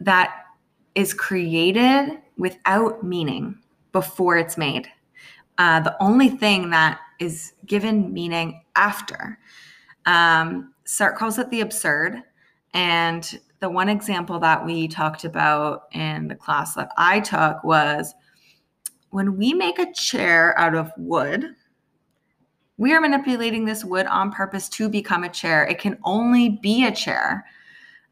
that 0.00 0.44
is 0.94 1.14
created 1.14 2.18
without 2.36 3.02
meaning 3.02 3.58
before 3.92 4.36
it's 4.36 4.58
made. 4.58 4.88
Uh, 5.58 5.80
the 5.80 5.96
only 6.02 6.28
thing 6.28 6.70
that 6.70 7.00
is 7.18 7.54
given 7.64 8.12
meaning 8.12 8.62
after. 8.74 9.38
Um, 10.04 10.74
Sartre 10.86 11.16
calls 11.16 11.38
it 11.38 11.50
the 11.50 11.62
absurd. 11.62 12.22
And 12.74 13.40
the 13.60 13.70
one 13.70 13.88
example 13.88 14.38
that 14.40 14.64
we 14.64 14.86
talked 14.86 15.24
about 15.24 15.84
in 15.92 16.28
the 16.28 16.34
class 16.34 16.74
that 16.74 16.92
I 16.98 17.20
took 17.20 17.64
was 17.64 18.14
when 19.10 19.38
we 19.38 19.54
make 19.54 19.78
a 19.78 19.92
chair 19.94 20.58
out 20.58 20.74
of 20.74 20.92
wood, 20.98 21.46
we 22.78 22.92
are 22.92 23.00
manipulating 23.00 23.64
this 23.64 23.84
wood 23.84 24.06
on 24.06 24.30
purpose 24.30 24.68
to 24.70 24.88
become 24.88 25.24
a 25.24 25.28
chair. 25.28 25.64
It 25.64 25.78
can 25.78 25.98
only 26.04 26.50
be 26.62 26.86
a 26.86 26.92
chair. 26.92 27.46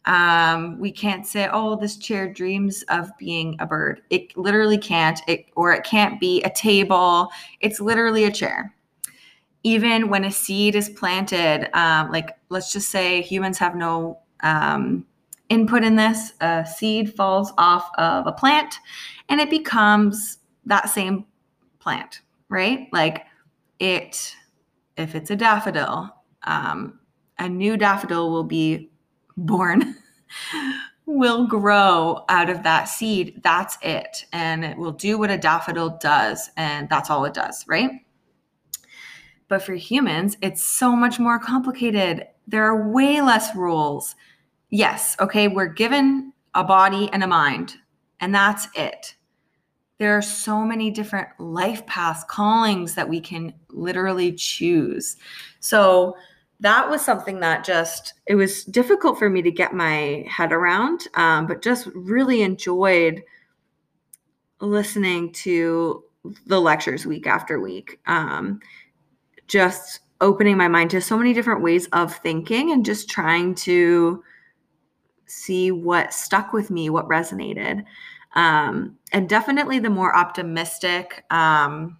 Um, 0.06 0.78
we 0.78 0.90
can't 0.90 1.26
say, 1.26 1.48
oh, 1.50 1.76
this 1.76 1.96
chair 1.96 2.30
dreams 2.32 2.82
of 2.88 3.10
being 3.18 3.56
a 3.58 3.66
bird. 3.66 4.02
It 4.10 4.36
literally 4.36 4.78
can't, 4.78 5.20
it, 5.26 5.46
or 5.56 5.72
it 5.72 5.84
can't 5.84 6.20
be 6.20 6.42
a 6.42 6.50
table. 6.50 7.30
It's 7.60 7.80
literally 7.80 8.24
a 8.24 8.30
chair. 8.30 8.74
Even 9.62 10.08
when 10.08 10.24
a 10.24 10.30
seed 10.30 10.74
is 10.74 10.90
planted, 10.90 11.70
um, 11.76 12.10
like 12.10 12.36
let's 12.50 12.70
just 12.70 12.90
say 12.90 13.22
humans 13.22 13.56
have 13.58 13.74
no 13.74 14.18
um, 14.42 15.06
input 15.48 15.82
in 15.82 15.96
this, 15.96 16.34
a 16.40 16.66
seed 16.66 17.14
falls 17.14 17.52
off 17.56 17.90
of 17.96 18.26
a 18.26 18.32
plant 18.32 18.74
and 19.28 19.40
it 19.40 19.50
becomes 19.50 20.38
that 20.66 20.90
same 20.90 21.24
plant, 21.78 22.20
right? 22.48 22.88
Like 22.92 23.24
it, 23.78 24.34
if 24.96 25.14
it's 25.14 25.30
a 25.30 25.36
daffodil, 25.36 26.14
um, 26.44 27.00
a 27.38 27.48
new 27.48 27.76
daffodil 27.76 28.30
will 28.30 28.44
be 28.44 28.90
born, 29.36 29.96
will 31.06 31.46
grow 31.46 32.24
out 32.28 32.48
of 32.48 32.62
that 32.62 32.84
seed. 32.84 33.40
That's 33.42 33.76
it. 33.82 34.24
And 34.32 34.64
it 34.64 34.76
will 34.76 34.92
do 34.92 35.18
what 35.18 35.30
a 35.30 35.38
daffodil 35.38 35.98
does. 36.00 36.50
And 36.56 36.88
that's 36.88 37.10
all 37.10 37.24
it 37.24 37.34
does, 37.34 37.64
right? 37.66 37.90
But 39.48 39.62
for 39.62 39.74
humans, 39.74 40.36
it's 40.40 40.64
so 40.64 40.96
much 40.96 41.18
more 41.18 41.38
complicated. 41.38 42.26
There 42.46 42.64
are 42.64 42.90
way 42.90 43.20
less 43.20 43.54
rules 43.54 44.14
yes, 44.74 45.16
okay, 45.20 45.46
we're 45.46 45.68
given 45.68 46.32
a 46.54 46.64
body 46.64 47.08
and 47.12 47.22
a 47.22 47.28
mind, 47.28 47.76
and 48.20 48.34
that's 48.34 48.66
it. 48.74 49.14
There 49.98 50.16
are 50.16 50.22
so 50.22 50.60
many 50.60 50.90
different 50.90 51.28
life 51.38 51.86
paths, 51.86 52.24
callings 52.28 52.94
that 52.94 53.08
we 53.08 53.20
can 53.20 53.54
literally 53.70 54.32
choose. 54.32 55.16
So 55.60 56.16
that 56.60 56.88
was 56.88 57.02
something 57.02 57.40
that 57.40 57.64
just 57.64 58.14
it 58.26 58.34
was 58.34 58.64
difficult 58.64 59.18
for 59.18 59.28
me 59.28 59.42
to 59.42 59.50
get 59.50 59.74
my 59.74 60.24
head 60.28 60.52
around, 60.52 61.06
um, 61.14 61.46
but 61.46 61.62
just 61.62 61.86
really 61.94 62.42
enjoyed 62.42 63.22
listening 64.60 65.32
to 65.32 66.04
the 66.46 66.60
lectures 66.60 67.06
week 67.06 67.26
after 67.26 67.60
week. 67.60 68.00
Um, 68.06 68.60
just 69.46 70.00
opening 70.20 70.56
my 70.56 70.68
mind 70.68 70.90
to 70.90 71.00
so 71.00 71.18
many 71.18 71.34
different 71.34 71.62
ways 71.62 71.86
of 71.92 72.16
thinking 72.16 72.72
and 72.72 72.84
just 72.84 73.10
trying 73.10 73.54
to 73.54 74.22
see 75.26 75.70
what 75.70 76.12
stuck 76.12 76.52
with 76.52 76.70
me, 76.70 76.90
what 76.90 77.08
resonated. 77.08 77.84
Um, 78.34 78.98
and 79.12 79.28
definitely 79.28 79.78
the 79.78 79.90
more 79.90 80.14
optimistic 80.16 81.24
um, 81.30 81.98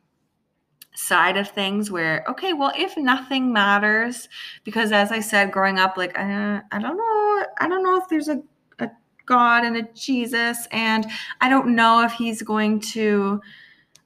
side 0.94 1.36
of 1.36 1.48
things 1.48 1.90
where, 1.90 2.24
okay, 2.28 2.52
well, 2.52 2.72
if 2.76 2.96
nothing 2.96 3.52
matters, 3.52 4.28
because 4.64 4.92
as 4.92 5.12
I 5.12 5.20
said, 5.20 5.52
growing 5.52 5.78
up, 5.78 5.96
like, 5.96 6.18
uh, 6.18 6.60
I 6.70 6.78
don't 6.78 6.96
know, 6.96 7.46
I 7.58 7.68
don't 7.68 7.82
know 7.82 7.96
if 7.96 8.08
there's 8.08 8.28
a, 8.28 8.42
a 8.78 8.90
God 9.26 9.64
and 9.64 9.76
a 9.76 9.82
Jesus, 9.94 10.66
and 10.70 11.06
I 11.40 11.48
don't 11.48 11.74
know 11.74 12.04
if 12.04 12.12
he's 12.12 12.42
going 12.42 12.80
to, 12.80 13.40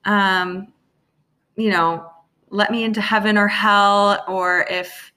um, 0.04 0.72
you 1.56 1.70
know, 1.70 2.10
let 2.50 2.70
me 2.70 2.84
into 2.84 3.00
heaven 3.00 3.37
or 3.37 3.48
hell, 3.48 4.25
or 4.28 4.66
if 4.70 5.12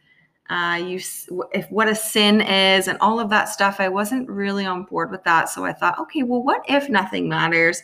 uh, 0.52 0.76
you 0.76 1.00
if 1.54 1.72
what 1.72 1.88
a 1.88 1.96
sin 1.96 2.42
is 2.42 2.90
and 2.90 2.98
all 3.00 3.22
of 3.22 3.30
that 3.30 3.48
stuff 3.48 3.80
i 3.80 3.88
wasn't 3.88 4.30
really 4.30 4.66
on 4.66 4.84
board 4.84 5.10
with 5.10 5.24
that. 5.24 5.48
So 5.50 5.64
i 5.64 5.72
thought 5.72 5.98
okay 6.00 6.24
well 6.24 6.44
what 6.44 6.62
if 6.68 6.90
nothing 6.90 7.30
matters? 7.30 7.82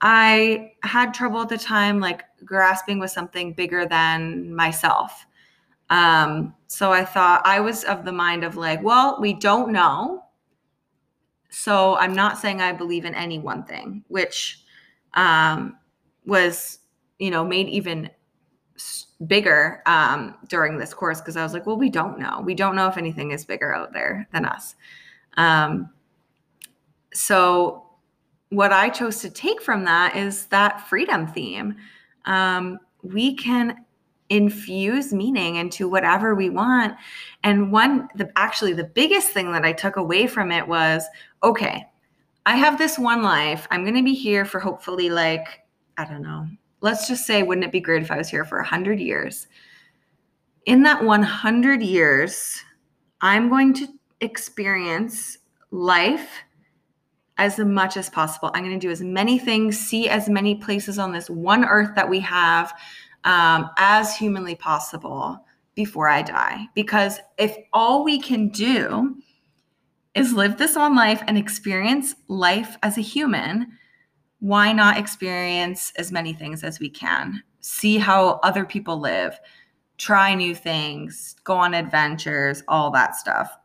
I 0.00 0.72
had 0.84 1.12
trouble 1.12 1.40
at 1.42 1.48
the 1.48 1.58
time 1.58 1.98
like 1.98 2.22
grasping 2.44 3.00
with 3.00 3.10
something 3.10 3.52
bigger 3.52 3.84
than 3.84 4.54
myself. 4.54 5.26
Um, 5.90 6.54
so 6.68 6.92
i 6.92 7.04
thought 7.04 7.42
i 7.44 7.58
was 7.58 7.82
of 7.84 8.04
the 8.04 8.12
mind 8.12 8.44
of 8.44 8.56
like 8.56 8.80
well 8.82 9.18
we 9.20 9.34
don't 9.34 9.72
know. 9.72 10.22
So 11.50 11.96
i'm 11.96 12.14
not 12.14 12.38
saying 12.38 12.60
i 12.60 12.72
believe 12.72 13.04
in 13.04 13.14
any 13.16 13.40
one 13.40 13.64
thing 13.64 14.04
which 14.06 14.62
um, 15.14 15.76
was 16.24 16.78
you 17.18 17.32
know 17.32 17.44
made 17.44 17.68
even 17.68 18.08
bigger 19.26 19.82
um, 19.86 20.34
during 20.48 20.78
this 20.78 20.94
course 20.94 21.20
because 21.20 21.36
I 21.36 21.42
was 21.42 21.52
like, 21.52 21.66
well, 21.66 21.76
we 21.76 21.90
don't 21.90 22.18
know. 22.18 22.42
We 22.44 22.54
don't 22.54 22.76
know 22.76 22.88
if 22.88 22.96
anything 22.96 23.30
is 23.30 23.44
bigger 23.44 23.74
out 23.74 23.92
there 23.92 24.28
than 24.32 24.44
us. 24.44 24.74
Um, 25.36 25.90
so, 27.12 27.86
what 28.50 28.72
I 28.72 28.90
chose 28.90 29.20
to 29.20 29.30
take 29.30 29.62
from 29.62 29.84
that 29.84 30.14
is 30.14 30.46
that 30.46 30.86
freedom 30.88 31.26
theme. 31.26 31.76
Um, 32.26 32.78
we 33.02 33.34
can 33.34 33.84
infuse 34.28 35.12
meaning 35.12 35.56
into 35.56 35.88
whatever 35.88 36.34
we 36.34 36.50
want. 36.50 36.94
And 37.44 37.72
one, 37.72 38.08
the 38.14 38.30
actually 38.36 38.74
the 38.74 38.84
biggest 38.84 39.28
thing 39.28 39.52
that 39.52 39.64
I 39.64 39.72
took 39.72 39.96
away 39.96 40.26
from 40.26 40.52
it 40.52 40.66
was, 40.66 41.04
okay, 41.42 41.86
I 42.44 42.56
have 42.56 42.78
this 42.78 42.98
one 42.98 43.22
life. 43.22 43.66
I'm 43.70 43.84
going 43.84 43.96
to 43.96 44.02
be 44.02 44.14
here 44.14 44.44
for 44.44 44.58
hopefully 44.60 45.10
like 45.10 45.62
I 45.98 46.04
don't 46.04 46.22
know, 46.22 46.46
let's 46.82 47.08
just 47.08 47.26
say, 47.26 47.42
wouldn't 47.42 47.64
it 47.64 47.72
be 47.72 47.80
great 47.80 48.02
if 48.02 48.10
I 48.10 48.18
was 48.18 48.28
here 48.28 48.44
for 48.44 48.58
100 48.58 49.00
years? 49.00 49.46
In 50.66 50.82
that 50.82 51.02
100 51.02 51.82
years, 51.82 52.62
I'm 53.20 53.48
going 53.48 53.72
to 53.74 53.88
experience 54.20 55.38
life 55.70 56.28
as 57.38 57.58
much 57.58 57.96
as 57.96 58.10
possible. 58.10 58.50
I'm 58.52 58.64
going 58.64 58.78
to 58.78 58.86
do 58.86 58.90
as 58.90 59.00
many 59.00 59.38
things, 59.38 59.78
see 59.78 60.08
as 60.08 60.28
many 60.28 60.56
places 60.56 60.98
on 60.98 61.12
this 61.12 61.30
one 61.30 61.64
earth 61.64 61.94
that 61.94 62.08
we 62.08 62.20
have 62.20 62.72
um, 63.24 63.70
as 63.78 64.16
humanly 64.16 64.54
possible 64.54 65.44
before 65.74 66.08
I 66.08 66.22
die. 66.22 66.66
Because 66.74 67.20
if 67.38 67.56
all 67.72 68.04
we 68.04 68.20
can 68.20 68.48
do 68.48 69.16
is 70.14 70.32
live 70.32 70.58
this 70.58 70.76
on 70.76 70.94
life 70.94 71.22
and 71.26 71.38
experience 71.38 72.14
life 72.28 72.76
as 72.82 72.98
a 72.98 73.02
human, 73.02 73.72
why 74.42 74.72
not 74.72 74.98
experience 74.98 75.92
as 75.98 76.10
many 76.10 76.32
things 76.32 76.64
as 76.64 76.80
we 76.80 76.90
can? 76.90 77.40
See 77.60 77.96
how 77.96 78.40
other 78.42 78.64
people 78.64 78.98
live, 78.98 79.38
try 79.98 80.34
new 80.34 80.52
things, 80.52 81.36
go 81.44 81.54
on 81.54 81.74
adventures, 81.74 82.64
all 82.66 82.90
that 82.90 83.14
stuff. 83.14 83.56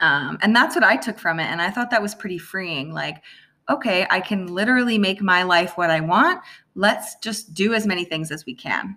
Um, 0.00 0.38
and 0.40 0.56
that's 0.56 0.74
what 0.74 0.82
I 0.82 0.96
took 0.96 1.18
from 1.18 1.38
it. 1.38 1.44
And 1.44 1.60
I 1.60 1.68
thought 1.68 1.90
that 1.90 2.00
was 2.00 2.14
pretty 2.14 2.38
freeing. 2.38 2.94
Like, 2.94 3.22
okay, 3.68 4.06
I 4.08 4.20
can 4.20 4.46
literally 4.46 4.96
make 4.96 5.20
my 5.20 5.42
life 5.42 5.76
what 5.76 5.90
I 5.90 6.00
want. 6.00 6.40
Let's 6.74 7.16
just 7.16 7.52
do 7.52 7.74
as 7.74 7.86
many 7.86 8.06
things 8.06 8.30
as 8.30 8.46
we 8.46 8.54
can. 8.54 8.96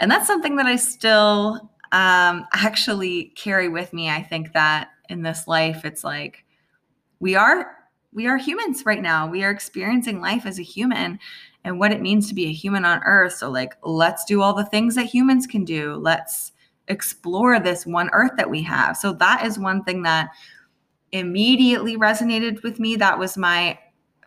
And 0.00 0.10
that's 0.10 0.26
something 0.26 0.56
that 0.56 0.66
I 0.66 0.74
still 0.74 1.70
um, 1.92 2.44
actually 2.54 3.26
carry 3.36 3.68
with 3.68 3.92
me. 3.92 4.10
I 4.10 4.20
think 4.20 4.52
that 4.52 4.88
in 5.08 5.22
this 5.22 5.46
life, 5.46 5.84
it's 5.84 6.02
like 6.02 6.44
we 7.20 7.36
are 7.36 7.83
we 8.14 8.26
are 8.26 8.36
humans 8.36 8.86
right 8.86 9.02
now. 9.02 9.26
We 9.28 9.44
are 9.44 9.50
experiencing 9.50 10.20
life 10.20 10.46
as 10.46 10.58
a 10.58 10.62
human 10.62 11.18
and 11.64 11.78
what 11.78 11.92
it 11.92 12.00
means 12.00 12.28
to 12.28 12.34
be 12.34 12.46
a 12.46 12.52
human 12.52 12.84
on 12.84 13.02
earth. 13.04 13.34
So 13.34 13.50
like 13.50 13.74
let's 13.82 14.24
do 14.24 14.40
all 14.40 14.54
the 14.54 14.64
things 14.66 14.94
that 14.94 15.06
humans 15.06 15.46
can 15.46 15.64
do. 15.64 15.96
Let's 15.96 16.52
explore 16.88 17.58
this 17.58 17.86
one 17.86 18.10
earth 18.12 18.32
that 18.36 18.50
we 18.50 18.62
have. 18.62 18.96
So 18.96 19.12
that 19.14 19.44
is 19.44 19.58
one 19.58 19.82
thing 19.82 20.02
that 20.04 20.30
immediately 21.12 21.96
resonated 21.96 22.62
with 22.62 22.78
me. 22.78 22.96
That 22.96 23.18
was 23.18 23.36
my 23.36 23.78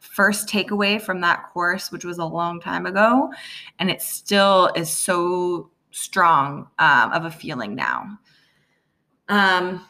first 0.01 0.47
takeaway 0.47 1.01
from 1.01 1.21
that 1.21 1.49
course, 1.53 1.91
which 1.91 2.03
was 2.03 2.17
a 2.17 2.25
long 2.25 2.59
time 2.59 2.85
ago. 2.85 3.31
And 3.79 3.89
it 3.89 4.01
still 4.01 4.71
is 4.75 4.89
so 4.89 5.69
strong 5.91 6.67
um, 6.79 7.11
of 7.13 7.25
a 7.25 7.31
feeling 7.31 7.75
now. 7.75 8.17
Um, 9.29 9.85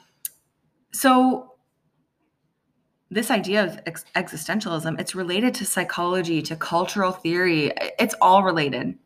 so 0.92 1.57
this 3.10 3.32
idea 3.32 3.64
of 3.64 3.80
ex- 3.86 4.06
existentialism 4.16 5.00
it's 5.00 5.16
related 5.16 5.54
to 5.56 5.66
psychology 5.66 6.42
to 6.42 6.56
cultural 6.56 7.12
theory 7.12 7.72
it's 8.00 8.16
all 8.22 8.44
related. 8.44 8.98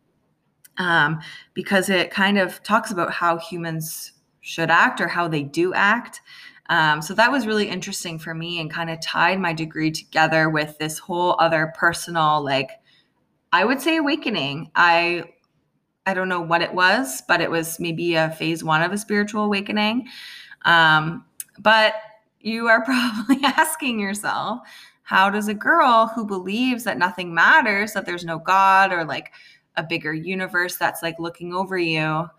Um, 0.78 1.20
because 1.54 1.90
it 1.90 2.12
kind 2.12 2.40
of 2.40 2.64
talks 2.64 2.92
about 2.92 3.12
how 3.12 3.38
humans 3.38 4.14
should 4.40 4.72
act 4.72 5.00
or 5.00 5.08
how 5.08 5.28
they 5.28 5.44
do 5.44 5.74
act. 5.74 6.22
Um, 6.70 7.02
so 7.02 7.14
that 7.14 7.32
was 7.32 7.46
really 7.46 7.68
interesting 7.68 8.18
for 8.18 8.34
me 8.34 8.60
and 8.60 8.72
kind 8.72 8.90
of 8.90 9.02
tied 9.02 9.40
my 9.40 9.54
degree 9.54 9.92
together 9.92 10.50
with 10.50 10.78
this 10.80 10.98
whole 10.98 11.36
other 11.40 11.74
personal 11.78 12.44
like 12.44 12.72
i 13.52 13.66
would 13.66 13.82
say 13.82 13.98
awakening. 13.98 14.72
I 14.74 15.26
i 16.06 16.14
don't 16.14 16.30
know 16.30 16.42
what 16.42 16.62
it 16.62 16.74
was 16.74 17.22
but 17.28 17.42
it 17.42 17.52
was 17.52 17.80
maybe 17.80 18.16
a 18.16 18.32
phase 18.32 18.64
one 18.64 18.82
of 18.82 18.92
a 18.92 18.98
spiritual 18.98 19.44
awakening. 19.44 20.08
Um, 20.66 21.26
but 21.60 21.94
you 22.44 22.68
are 22.68 22.84
probably 22.86 23.40
asking 23.44 24.00
yourself, 24.00 24.60
how 25.04 25.30
does 25.30 25.48
a 25.48 25.54
girl 25.54 26.12
who 26.16 26.26
believes 26.26 26.84
that 26.84 26.98
nothing 26.98 27.34
matters, 27.34 27.94
that 27.94 28.06
there's 28.06 28.26
no 28.26 28.40
God 28.40 28.94
or 28.94 29.04
like 29.04 29.32
a 29.76 29.84
bigger 29.84 30.14
universe 30.14 30.78
that's 30.78 31.04
like 31.04 31.20
looking 31.20 31.54
over 31.54 31.78
you, 31.78 32.30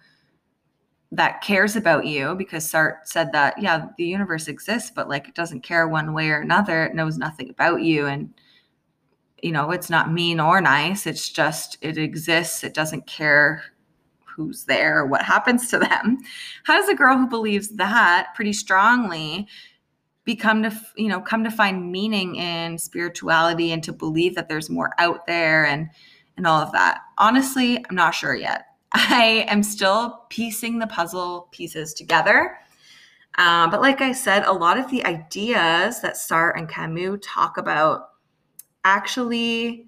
that 1.11 1.42
cares 1.42 1.76
about 1.76 2.06
you, 2.06 2.35
because 2.35 2.71
Sartre 2.71 2.99
said 3.04 3.32
that, 3.32 3.61
yeah, 3.61 3.88
the 3.99 4.04
universe 4.04 4.49
exists, 4.49 4.90
but 4.90 5.09
like 5.09 5.28
it 5.28 5.35
doesn't 5.35 5.62
care 5.62 5.87
one 5.87 6.14
way 6.14 6.30
or 6.30 6.40
another, 6.40 6.85
it 6.87 6.94
knows 6.94 7.18
nothing 7.18 7.50
about 7.50 7.82
you. 7.82 8.06
And, 8.06 8.32
you 9.42 9.52
know, 9.52 9.71
it's 9.73 9.90
not 9.90 10.12
mean 10.12 10.40
or 10.40 10.61
nice. 10.61 11.06
It's 11.06 11.28
just, 11.28 11.76
it 11.82 11.99
exists. 11.99 12.64
It 12.64 12.73
doesn't 12.73 13.06
care 13.06 13.62
who's 14.25 14.64
there 14.64 15.00
or 15.00 15.06
what 15.06 15.23
happens 15.23 15.68
to 15.68 15.78
them. 15.78 16.18
How 16.64 16.80
does 16.80 16.88
a 16.88 16.94
girl 16.94 17.18
who 17.18 17.28
believes 17.28 17.68
that 17.71 18.28
pretty 18.35 18.52
strongly 18.52 19.47
become 20.25 20.62
to 20.62 20.73
you 20.97 21.09
know 21.09 21.21
come 21.21 21.45
to 21.45 21.50
find 21.50 21.91
meaning 21.91 22.37
in 22.37 22.79
spirituality 22.79 23.73
and 23.73 23.83
to 23.85 23.93
believe 23.93 24.35
that 24.35 24.49
there's 24.49 24.71
more 24.71 24.93
out 24.99 25.26
there 25.26 25.64
and 25.64 25.88
and 26.37 26.47
all 26.47 26.61
of 26.61 26.73
that. 26.73 27.00
Honestly 27.19 27.85
i'm 27.88 27.97
not 27.97 28.14
sure 28.14 28.35
yet. 28.35 28.67
I 28.93 29.47
am 29.49 29.62
still 29.62 30.25
piecing 30.29 30.79
the 30.79 30.87
puzzle 30.87 31.49
pieces 31.50 31.95
together. 31.95 32.59
Um, 33.38 33.71
but 33.71 33.81
like 33.81 34.00
i 34.00 34.12
said 34.12 34.45
a 34.45 34.52
lot 34.52 34.79
of 34.79 34.91
the 34.91 35.05
ideas 35.07 36.00
that 36.02 36.14
sartre 36.14 36.57
and 36.57 36.69
camus 36.69 37.19
talk 37.23 37.57
about 37.57 38.11
actually 38.85 39.87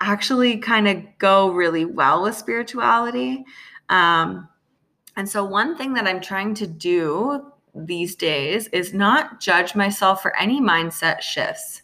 actually 0.00 0.58
kind 0.58 0.88
of 0.88 1.02
go 1.18 1.50
really 1.50 1.84
well 1.84 2.22
with 2.22 2.36
spirituality. 2.36 3.44
Um, 3.88 4.48
and 5.16 5.28
so 5.28 5.44
one 5.44 5.76
thing 5.76 5.94
that 5.94 6.06
i'm 6.06 6.20
trying 6.20 6.54
to 6.54 6.66
do 6.66 7.52
these 7.84 8.16
days 8.16 8.68
is 8.68 8.94
not 8.94 9.40
judge 9.40 9.74
myself 9.74 10.22
for 10.22 10.36
any 10.36 10.60
mindset 10.60 11.20
shifts. 11.20 11.82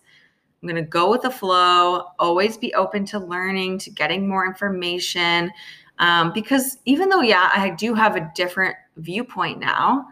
I'm 0.62 0.68
going 0.68 0.82
to 0.82 0.88
go 0.88 1.10
with 1.10 1.22
the 1.22 1.30
flow, 1.30 2.06
always 2.18 2.56
be 2.56 2.72
open 2.74 3.04
to 3.06 3.18
learning, 3.18 3.78
to 3.80 3.90
getting 3.90 4.28
more 4.28 4.46
information. 4.46 5.50
Um, 5.98 6.32
because 6.32 6.78
even 6.84 7.08
though, 7.08 7.20
yeah, 7.20 7.50
I 7.52 7.70
do 7.70 7.94
have 7.94 8.16
a 8.16 8.30
different 8.34 8.76
viewpoint 8.96 9.58
now, 9.58 10.06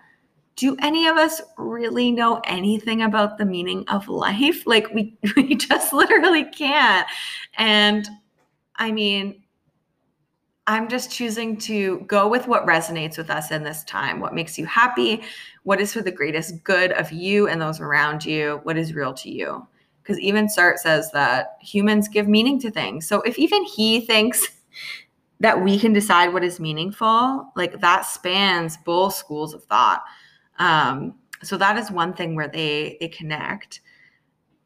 do 0.56 0.76
any 0.80 1.06
of 1.06 1.16
us 1.16 1.40
really 1.56 2.10
know 2.10 2.40
anything 2.44 3.02
about 3.02 3.38
the 3.38 3.46
meaning 3.46 3.84
of 3.88 4.08
life? 4.08 4.62
Like, 4.66 4.92
we, 4.92 5.16
we 5.36 5.54
just 5.54 5.92
literally 5.92 6.44
can't. 6.44 7.06
And 7.56 8.08
I 8.76 8.92
mean, 8.92 9.42
I'm 10.70 10.88
just 10.88 11.10
choosing 11.10 11.56
to 11.58 11.98
go 12.06 12.28
with 12.28 12.46
what 12.46 12.64
resonates 12.64 13.18
with 13.18 13.28
us 13.28 13.50
in 13.50 13.64
this 13.64 13.82
time, 13.82 14.20
what 14.20 14.34
makes 14.34 14.56
you 14.56 14.66
happy, 14.66 15.22
what 15.64 15.80
is 15.80 15.92
for 15.92 16.00
the 16.00 16.12
greatest 16.12 16.62
good 16.62 16.92
of 16.92 17.10
you 17.10 17.48
and 17.48 17.60
those 17.60 17.80
around 17.80 18.24
you, 18.24 18.60
what 18.62 18.78
is 18.78 18.94
real 18.94 19.12
to 19.14 19.28
you. 19.28 19.66
Because 20.00 20.20
even 20.20 20.46
Sartre 20.46 20.78
says 20.78 21.10
that 21.10 21.56
humans 21.60 22.06
give 22.06 22.28
meaning 22.28 22.60
to 22.60 22.70
things. 22.70 23.08
So 23.08 23.20
if 23.22 23.36
even 23.36 23.64
he 23.64 24.00
thinks 24.02 24.46
that 25.40 25.60
we 25.60 25.76
can 25.76 25.92
decide 25.92 26.32
what 26.32 26.44
is 26.44 26.60
meaningful, 26.60 27.50
like 27.56 27.80
that 27.80 28.06
spans 28.06 28.76
both 28.76 29.14
schools 29.14 29.54
of 29.54 29.64
thought. 29.64 30.04
Um, 30.60 31.14
so 31.42 31.56
that 31.56 31.78
is 31.78 31.90
one 31.90 32.14
thing 32.14 32.36
where 32.36 32.48
they 32.48 32.96
they 33.00 33.08
connect. 33.08 33.80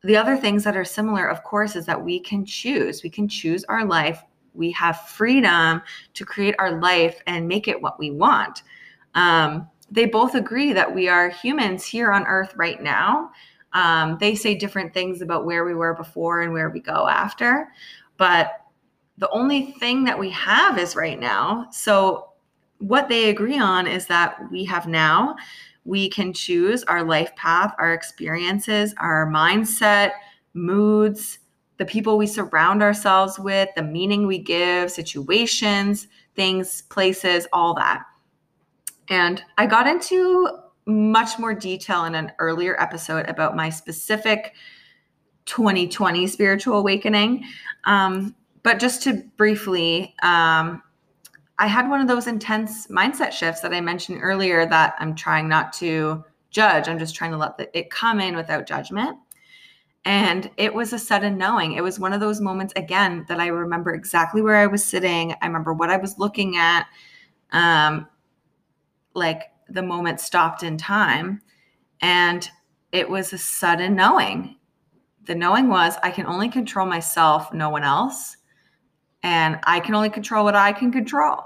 The 0.02 0.18
other 0.18 0.36
things 0.36 0.64
that 0.64 0.76
are 0.76 0.84
similar, 0.84 1.26
of 1.26 1.42
course, 1.44 1.76
is 1.76 1.86
that 1.86 2.04
we 2.04 2.20
can 2.20 2.44
choose. 2.44 3.02
We 3.02 3.08
can 3.08 3.26
choose 3.26 3.64
our 3.64 3.86
life. 3.86 4.22
We 4.54 4.70
have 4.72 5.00
freedom 5.08 5.82
to 6.14 6.24
create 6.24 6.54
our 6.58 6.80
life 6.80 7.20
and 7.26 7.48
make 7.48 7.68
it 7.68 7.80
what 7.80 7.98
we 7.98 8.10
want. 8.10 8.62
Um, 9.14 9.68
they 9.90 10.06
both 10.06 10.34
agree 10.34 10.72
that 10.72 10.94
we 10.94 11.08
are 11.08 11.28
humans 11.28 11.84
here 11.84 12.12
on 12.12 12.26
earth 12.26 12.54
right 12.56 12.82
now. 12.82 13.30
Um, 13.72 14.16
they 14.18 14.34
say 14.34 14.54
different 14.54 14.94
things 14.94 15.20
about 15.20 15.44
where 15.44 15.64
we 15.64 15.74
were 15.74 15.94
before 15.94 16.42
and 16.42 16.52
where 16.52 16.70
we 16.70 16.80
go 16.80 17.08
after, 17.08 17.68
but 18.16 18.60
the 19.18 19.30
only 19.30 19.72
thing 19.72 20.04
that 20.04 20.18
we 20.18 20.30
have 20.30 20.78
is 20.78 20.96
right 20.96 21.18
now. 21.18 21.66
So, 21.70 22.30
what 22.78 23.08
they 23.08 23.30
agree 23.30 23.58
on 23.58 23.86
is 23.86 24.06
that 24.06 24.36
we 24.50 24.64
have 24.64 24.86
now, 24.86 25.36
we 25.84 26.08
can 26.08 26.32
choose 26.32 26.82
our 26.84 27.04
life 27.04 27.34
path, 27.36 27.74
our 27.78 27.92
experiences, 27.92 28.94
our 28.98 29.30
mindset, 29.30 30.12
moods, 30.54 31.38
the 31.76 31.84
people 31.84 32.16
we 32.16 32.26
surround 32.26 32.82
ourselves 32.82 33.38
with, 33.38 33.68
the 33.74 33.82
meaning 33.82 34.26
we 34.26 34.38
give, 34.38 34.90
situations, 34.90 36.06
things, 36.34 36.82
places, 36.82 37.46
all 37.52 37.74
that. 37.74 38.04
And 39.08 39.42
I 39.58 39.66
got 39.66 39.86
into 39.86 40.48
much 40.86 41.38
more 41.38 41.54
detail 41.54 42.04
in 42.04 42.14
an 42.14 42.32
earlier 42.38 42.80
episode 42.80 43.28
about 43.28 43.56
my 43.56 43.70
specific 43.70 44.54
2020 45.46 46.26
spiritual 46.26 46.78
awakening. 46.78 47.44
Um, 47.84 48.34
but 48.62 48.78
just 48.78 49.02
to 49.02 49.22
briefly, 49.36 50.14
um, 50.22 50.82
I 51.58 51.66
had 51.66 51.88
one 51.88 52.00
of 52.00 52.08
those 52.08 52.26
intense 52.26 52.88
mindset 52.88 53.32
shifts 53.32 53.60
that 53.60 53.72
I 53.72 53.80
mentioned 53.80 54.18
earlier 54.22 54.66
that 54.66 54.94
I'm 54.98 55.14
trying 55.14 55.48
not 55.48 55.72
to 55.74 56.24
judge. 56.50 56.88
I'm 56.88 56.98
just 56.98 57.14
trying 57.14 57.30
to 57.32 57.36
let 57.36 57.58
the, 57.58 57.78
it 57.78 57.90
come 57.90 58.20
in 58.20 58.36
without 58.36 58.66
judgment. 58.66 59.18
And 60.04 60.50
it 60.58 60.74
was 60.74 60.92
a 60.92 60.98
sudden 60.98 61.38
knowing. 61.38 61.72
It 61.72 61.82
was 61.82 61.98
one 61.98 62.12
of 62.12 62.20
those 62.20 62.40
moments, 62.40 62.74
again, 62.76 63.24
that 63.28 63.40
I 63.40 63.46
remember 63.46 63.94
exactly 63.94 64.42
where 64.42 64.56
I 64.56 64.66
was 64.66 64.84
sitting. 64.84 65.34
I 65.40 65.46
remember 65.46 65.72
what 65.72 65.90
I 65.90 65.96
was 65.96 66.18
looking 66.18 66.56
at. 66.56 66.86
Um, 67.52 68.06
like 69.14 69.52
the 69.68 69.82
moment 69.82 70.20
stopped 70.20 70.62
in 70.62 70.76
time 70.76 71.40
and 72.00 72.50
it 72.92 73.08
was 73.08 73.32
a 73.32 73.38
sudden 73.38 73.94
knowing 73.94 74.56
the 75.24 75.34
knowing 75.34 75.68
was 75.68 75.94
i 76.02 76.10
can 76.10 76.26
only 76.26 76.48
control 76.48 76.86
myself 76.86 77.52
no 77.52 77.70
one 77.70 77.82
else 77.82 78.36
and 79.22 79.58
i 79.64 79.80
can 79.80 79.94
only 79.94 80.10
control 80.10 80.44
what 80.44 80.54
i 80.54 80.72
can 80.72 80.92
control 80.92 81.38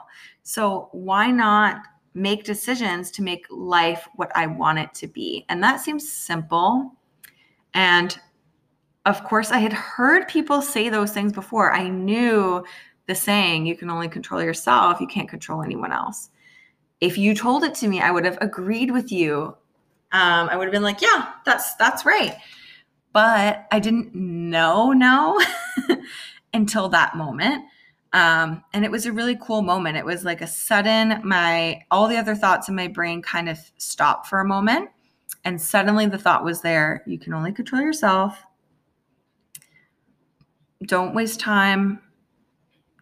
so 0.43 0.89
why 0.93 1.31
not 1.31 1.83
make 2.15 2.43
decisions 2.43 3.11
to 3.11 3.23
make 3.23 3.47
life 3.51 4.09
what 4.17 4.33
i 4.35 4.47
want 4.47 4.79
it 4.79 4.93
to 4.95 5.07
be 5.07 5.45
and 5.49 5.63
that 5.63 5.81
seems 5.81 6.11
simple 6.11 6.93
and 7.75 8.19
of 9.09 9.25
course 9.25 9.51
i 9.51 9.59
had 9.59 9.73
heard 9.73 10.29
people 10.29 10.63
say 10.63 10.89
those 10.89 11.13
things 11.13 11.33
before 11.33 11.73
i 11.73 11.89
knew 11.89 12.65
the 13.07 13.15
saying 13.15 13.67
you 13.67 13.77
can 13.77 13.91
only 13.91 14.09
control 14.09 14.43
yourself 14.43 15.01
you 15.01 15.07
can't 15.07 15.29
control 15.29 15.63
anyone 15.63 15.93
else 15.93 16.31
if 17.01 17.17
you 17.17 17.35
told 17.35 17.65
it 17.65 17.75
to 17.77 17.89
me, 17.89 18.01
I 18.01 18.11
would 18.11 18.25
have 18.25 18.39
agreed 18.41 18.91
with 18.91 19.13
you. 19.13 19.57
Um, 20.11 20.49
I 20.49 20.57
would 20.57 20.65
have 20.65 20.73
been 20.73 20.83
like, 20.83 21.01
yeah, 21.01 21.33
that's 21.45 21.75
that's 21.75 22.05
right. 22.05 22.37
But 23.13 23.67
I 23.71 23.79
didn't 23.79 24.15
know 24.15 24.93
no 24.93 25.41
until 26.55 26.89
that 26.91 27.17
moment. 27.17 27.65
Um, 28.13 28.65
and 28.73 28.85
it 28.85 28.91
was 28.91 29.07
a 29.07 29.13
really 29.13 29.37
cool 29.41 29.63
moment. 29.63 29.97
It 29.97 30.05
was 30.05 30.25
like 30.25 30.41
a 30.41 30.47
sudden, 30.47 31.21
my 31.25 31.83
all 31.91 32.09
the 32.09 32.17
other 32.17 32.35
thoughts 32.35 32.69
in 32.69 32.75
my 32.75 32.89
brain 32.89 33.23
kind 33.23 33.49
of 33.49 33.59
stopped 33.77 34.27
for 34.27 34.41
a 34.41 34.45
moment. 34.45 34.91
And 35.45 35.61
suddenly 35.61 36.07
the 36.07 36.19
thought 36.19 36.45
was 36.45 36.63
there, 36.63 37.03
you 37.07 37.19
can 37.19 37.33
only 37.33 37.53
control 37.53 37.81
yourself. 37.81 38.43
Don't 40.87 41.15
waste 41.15 41.41
time 41.41 42.01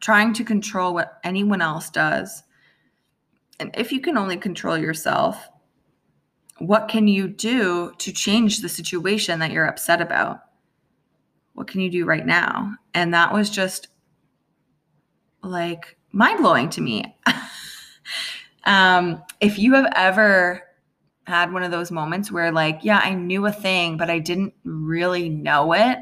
trying 0.01 0.33
to 0.35 0.45
control 0.45 0.95
what 0.95 1.19
anyone 1.25 1.61
else 1.61 1.91
does. 1.91 2.43
And 3.59 3.71
if 3.77 3.93
you 3.93 4.01
can 4.01 4.17
only 4.17 4.37
control 4.37 4.77
yourself, 4.77 5.49
what 6.59 6.89
can 6.89 7.09
you 7.09 7.29
do 7.29 7.93
to 7.99 8.13
change 8.13 8.61
the 8.61 8.69
situation 8.69 9.41
that 9.41 9.51
you're 9.51 9.67
upset 9.67 10.01
about? 10.01 10.41
What 11.55 11.67
can 11.67 11.81
you 11.81 11.91
do 11.91 12.05
right 12.05 12.25
now? 12.25 12.75
And 12.95 13.15
that 13.15 13.33
was 13.33 13.51
just 13.51 13.89
like 15.43 15.97
mind 16.13 16.39
blowing 16.39 16.71
to 16.71 16.81
me. 16.81 17.17
um, 18.65 19.23
if 19.41 19.59
you 19.59 19.75
have 19.75 19.91
ever 19.95 20.63
had 21.27 21.53
one 21.53 21.63
of 21.63 21.71
those 21.71 21.91
moments 21.91 22.31
where, 22.31 22.53
like, 22.53 22.81
yeah, 22.83 23.01
I 23.03 23.15
knew 23.15 23.47
a 23.47 23.53
thing, 23.53 23.97
but 23.97 24.11
I 24.11 24.19
didn't 24.19 24.55
really 24.65 25.29
know 25.29 25.73
it 25.73 25.99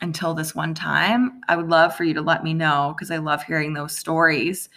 until 0.00 0.34
this 0.34 0.54
one 0.54 0.74
time, 0.74 1.40
I 1.48 1.56
would 1.56 1.68
love 1.68 1.94
for 1.96 2.04
you 2.04 2.14
to 2.14 2.22
let 2.22 2.44
me 2.44 2.54
know 2.54 2.94
because 2.96 3.10
I 3.10 3.18
love 3.18 3.42
hearing 3.42 3.74
those 3.74 3.96
stories 3.96 4.68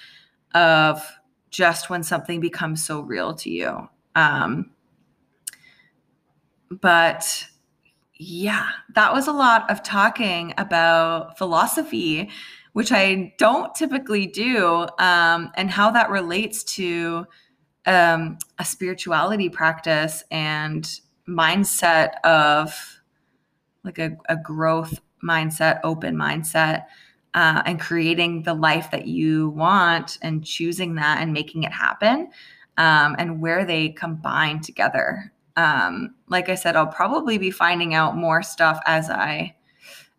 of 0.54 1.02
just 1.50 1.90
when 1.90 2.04
something 2.04 2.40
becomes 2.40 2.84
so 2.84 3.02
real 3.02 3.34
to 3.36 3.50
you. 3.50 3.90
Um, 4.16 4.72
but 6.70 7.46
yeah, 8.16 8.70
that 8.96 9.14
was 9.14 9.28
a 9.28 9.34
lot 9.34 9.70
of 9.70 9.84
talking 9.84 10.54
about 10.58 11.38
philosophy, 11.38 12.30
which 12.74 12.92
I 12.92 13.34
don't 13.38 13.74
typically 13.76 14.28
do, 14.28 14.88
um, 15.00 15.52
and 15.56 15.70
how 15.70 15.92
that 15.92 16.10
relates 16.10 16.64
to 16.76 17.26
um, 17.86 18.38
a 18.60 18.66
spirituality 18.66 19.50
practice 19.50 20.24
and 20.32 21.00
mindset 21.28 22.20
of 22.24 23.02
like 23.84 23.98
a, 23.98 24.18
a 24.30 24.36
growth 24.36 25.02
mindset, 25.24 25.80
open 25.84 26.16
mindset, 26.16 26.86
uh, 27.34 27.62
and 27.66 27.80
creating 27.80 28.44
the 28.44 28.54
life 28.54 28.92
that 28.92 29.08
you 29.08 29.50
want 29.50 30.18
and 30.22 30.44
choosing 30.46 30.96
that 30.96 31.22
and 31.22 31.32
making 31.32 31.64
it 31.64 31.72
happen, 31.72 32.30
um, 32.78 33.16
and 33.20 33.42
where 33.42 33.66
they 33.66 33.90
combine 33.90 34.60
together. 34.60 35.32
Um, 35.56 36.16
like 36.28 36.50
I 36.50 36.56
said, 36.56 36.76
I'll 36.76 36.88
probably 36.88 37.38
be 37.38 37.52
finding 37.52 37.94
out 37.94 38.18
more 38.18 38.42
stuff 38.42 38.80
as 38.86 39.10
I 39.10 39.56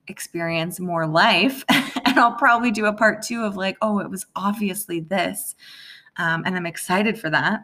experience 0.09 0.81
more 0.81 1.07
life. 1.07 1.65
and 1.69 2.19
I'll 2.19 2.37
probably 2.37 2.71
do 2.71 2.87
a 2.87 2.93
part 2.93 3.23
two 3.23 3.45
of 3.45 3.57
like, 3.57 3.77
oh, 3.83 3.99
it 3.99 4.11
was 4.11 4.27
obviously 4.37 5.01
this. 5.01 5.55
Um, 6.17 6.43
and 6.45 6.57
I'm 6.57 6.67
excited 6.67 7.19
for 7.19 7.31
that. 7.31 7.61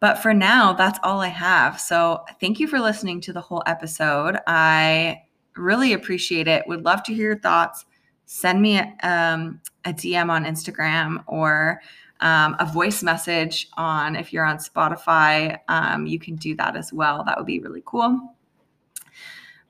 But 0.00 0.18
for 0.18 0.34
now, 0.34 0.72
that's 0.72 0.98
all 1.02 1.20
I 1.20 1.28
have. 1.28 1.80
So 1.80 2.24
thank 2.40 2.60
you 2.60 2.68
for 2.68 2.78
listening 2.78 3.20
to 3.22 3.32
the 3.32 3.40
whole 3.40 3.62
episode. 3.66 4.38
I 4.46 5.22
really 5.56 5.92
appreciate 5.92 6.48
it. 6.48 6.66
Would 6.66 6.84
love 6.84 7.02
to 7.04 7.14
hear 7.14 7.28
your 7.28 7.38
thoughts. 7.38 7.86
Send 8.26 8.60
me 8.62 8.78
a, 8.78 8.94
um, 9.02 9.60
a 9.84 9.92
DM 9.92 10.30
on 10.30 10.44
Instagram 10.44 11.22
or 11.26 11.80
um, 12.20 12.56
a 12.58 12.66
voice 12.66 13.02
message 13.02 13.68
on 13.74 14.16
if 14.16 14.32
you're 14.32 14.44
on 14.44 14.58
Spotify. 14.58 15.58
Um, 15.68 16.06
you 16.06 16.18
can 16.18 16.36
do 16.36 16.54
that 16.56 16.76
as 16.76 16.92
well. 16.92 17.22
That 17.24 17.36
would 17.36 17.46
be 17.46 17.60
really 17.60 17.82
cool. 17.84 18.34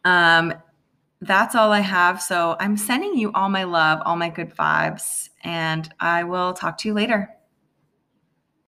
Um, 0.04 0.54
that's 1.20 1.54
all 1.54 1.72
I 1.72 1.80
have. 1.80 2.20
So 2.20 2.56
I'm 2.60 2.76
sending 2.76 3.16
you 3.16 3.32
all 3.32 3.48
my 3.48 3.64
love, 3.64 4.00
all 4.04 4.16
my 4.16 4.28
good 4.28 4.54
vibes, 4.54 5.30
and 5.42 5.92
I 6.00 6.24
will 6.24 6.52
talk 6.52 6.76
to 6.78 6.88
you 6.88 6.94
later. 6.94 7.30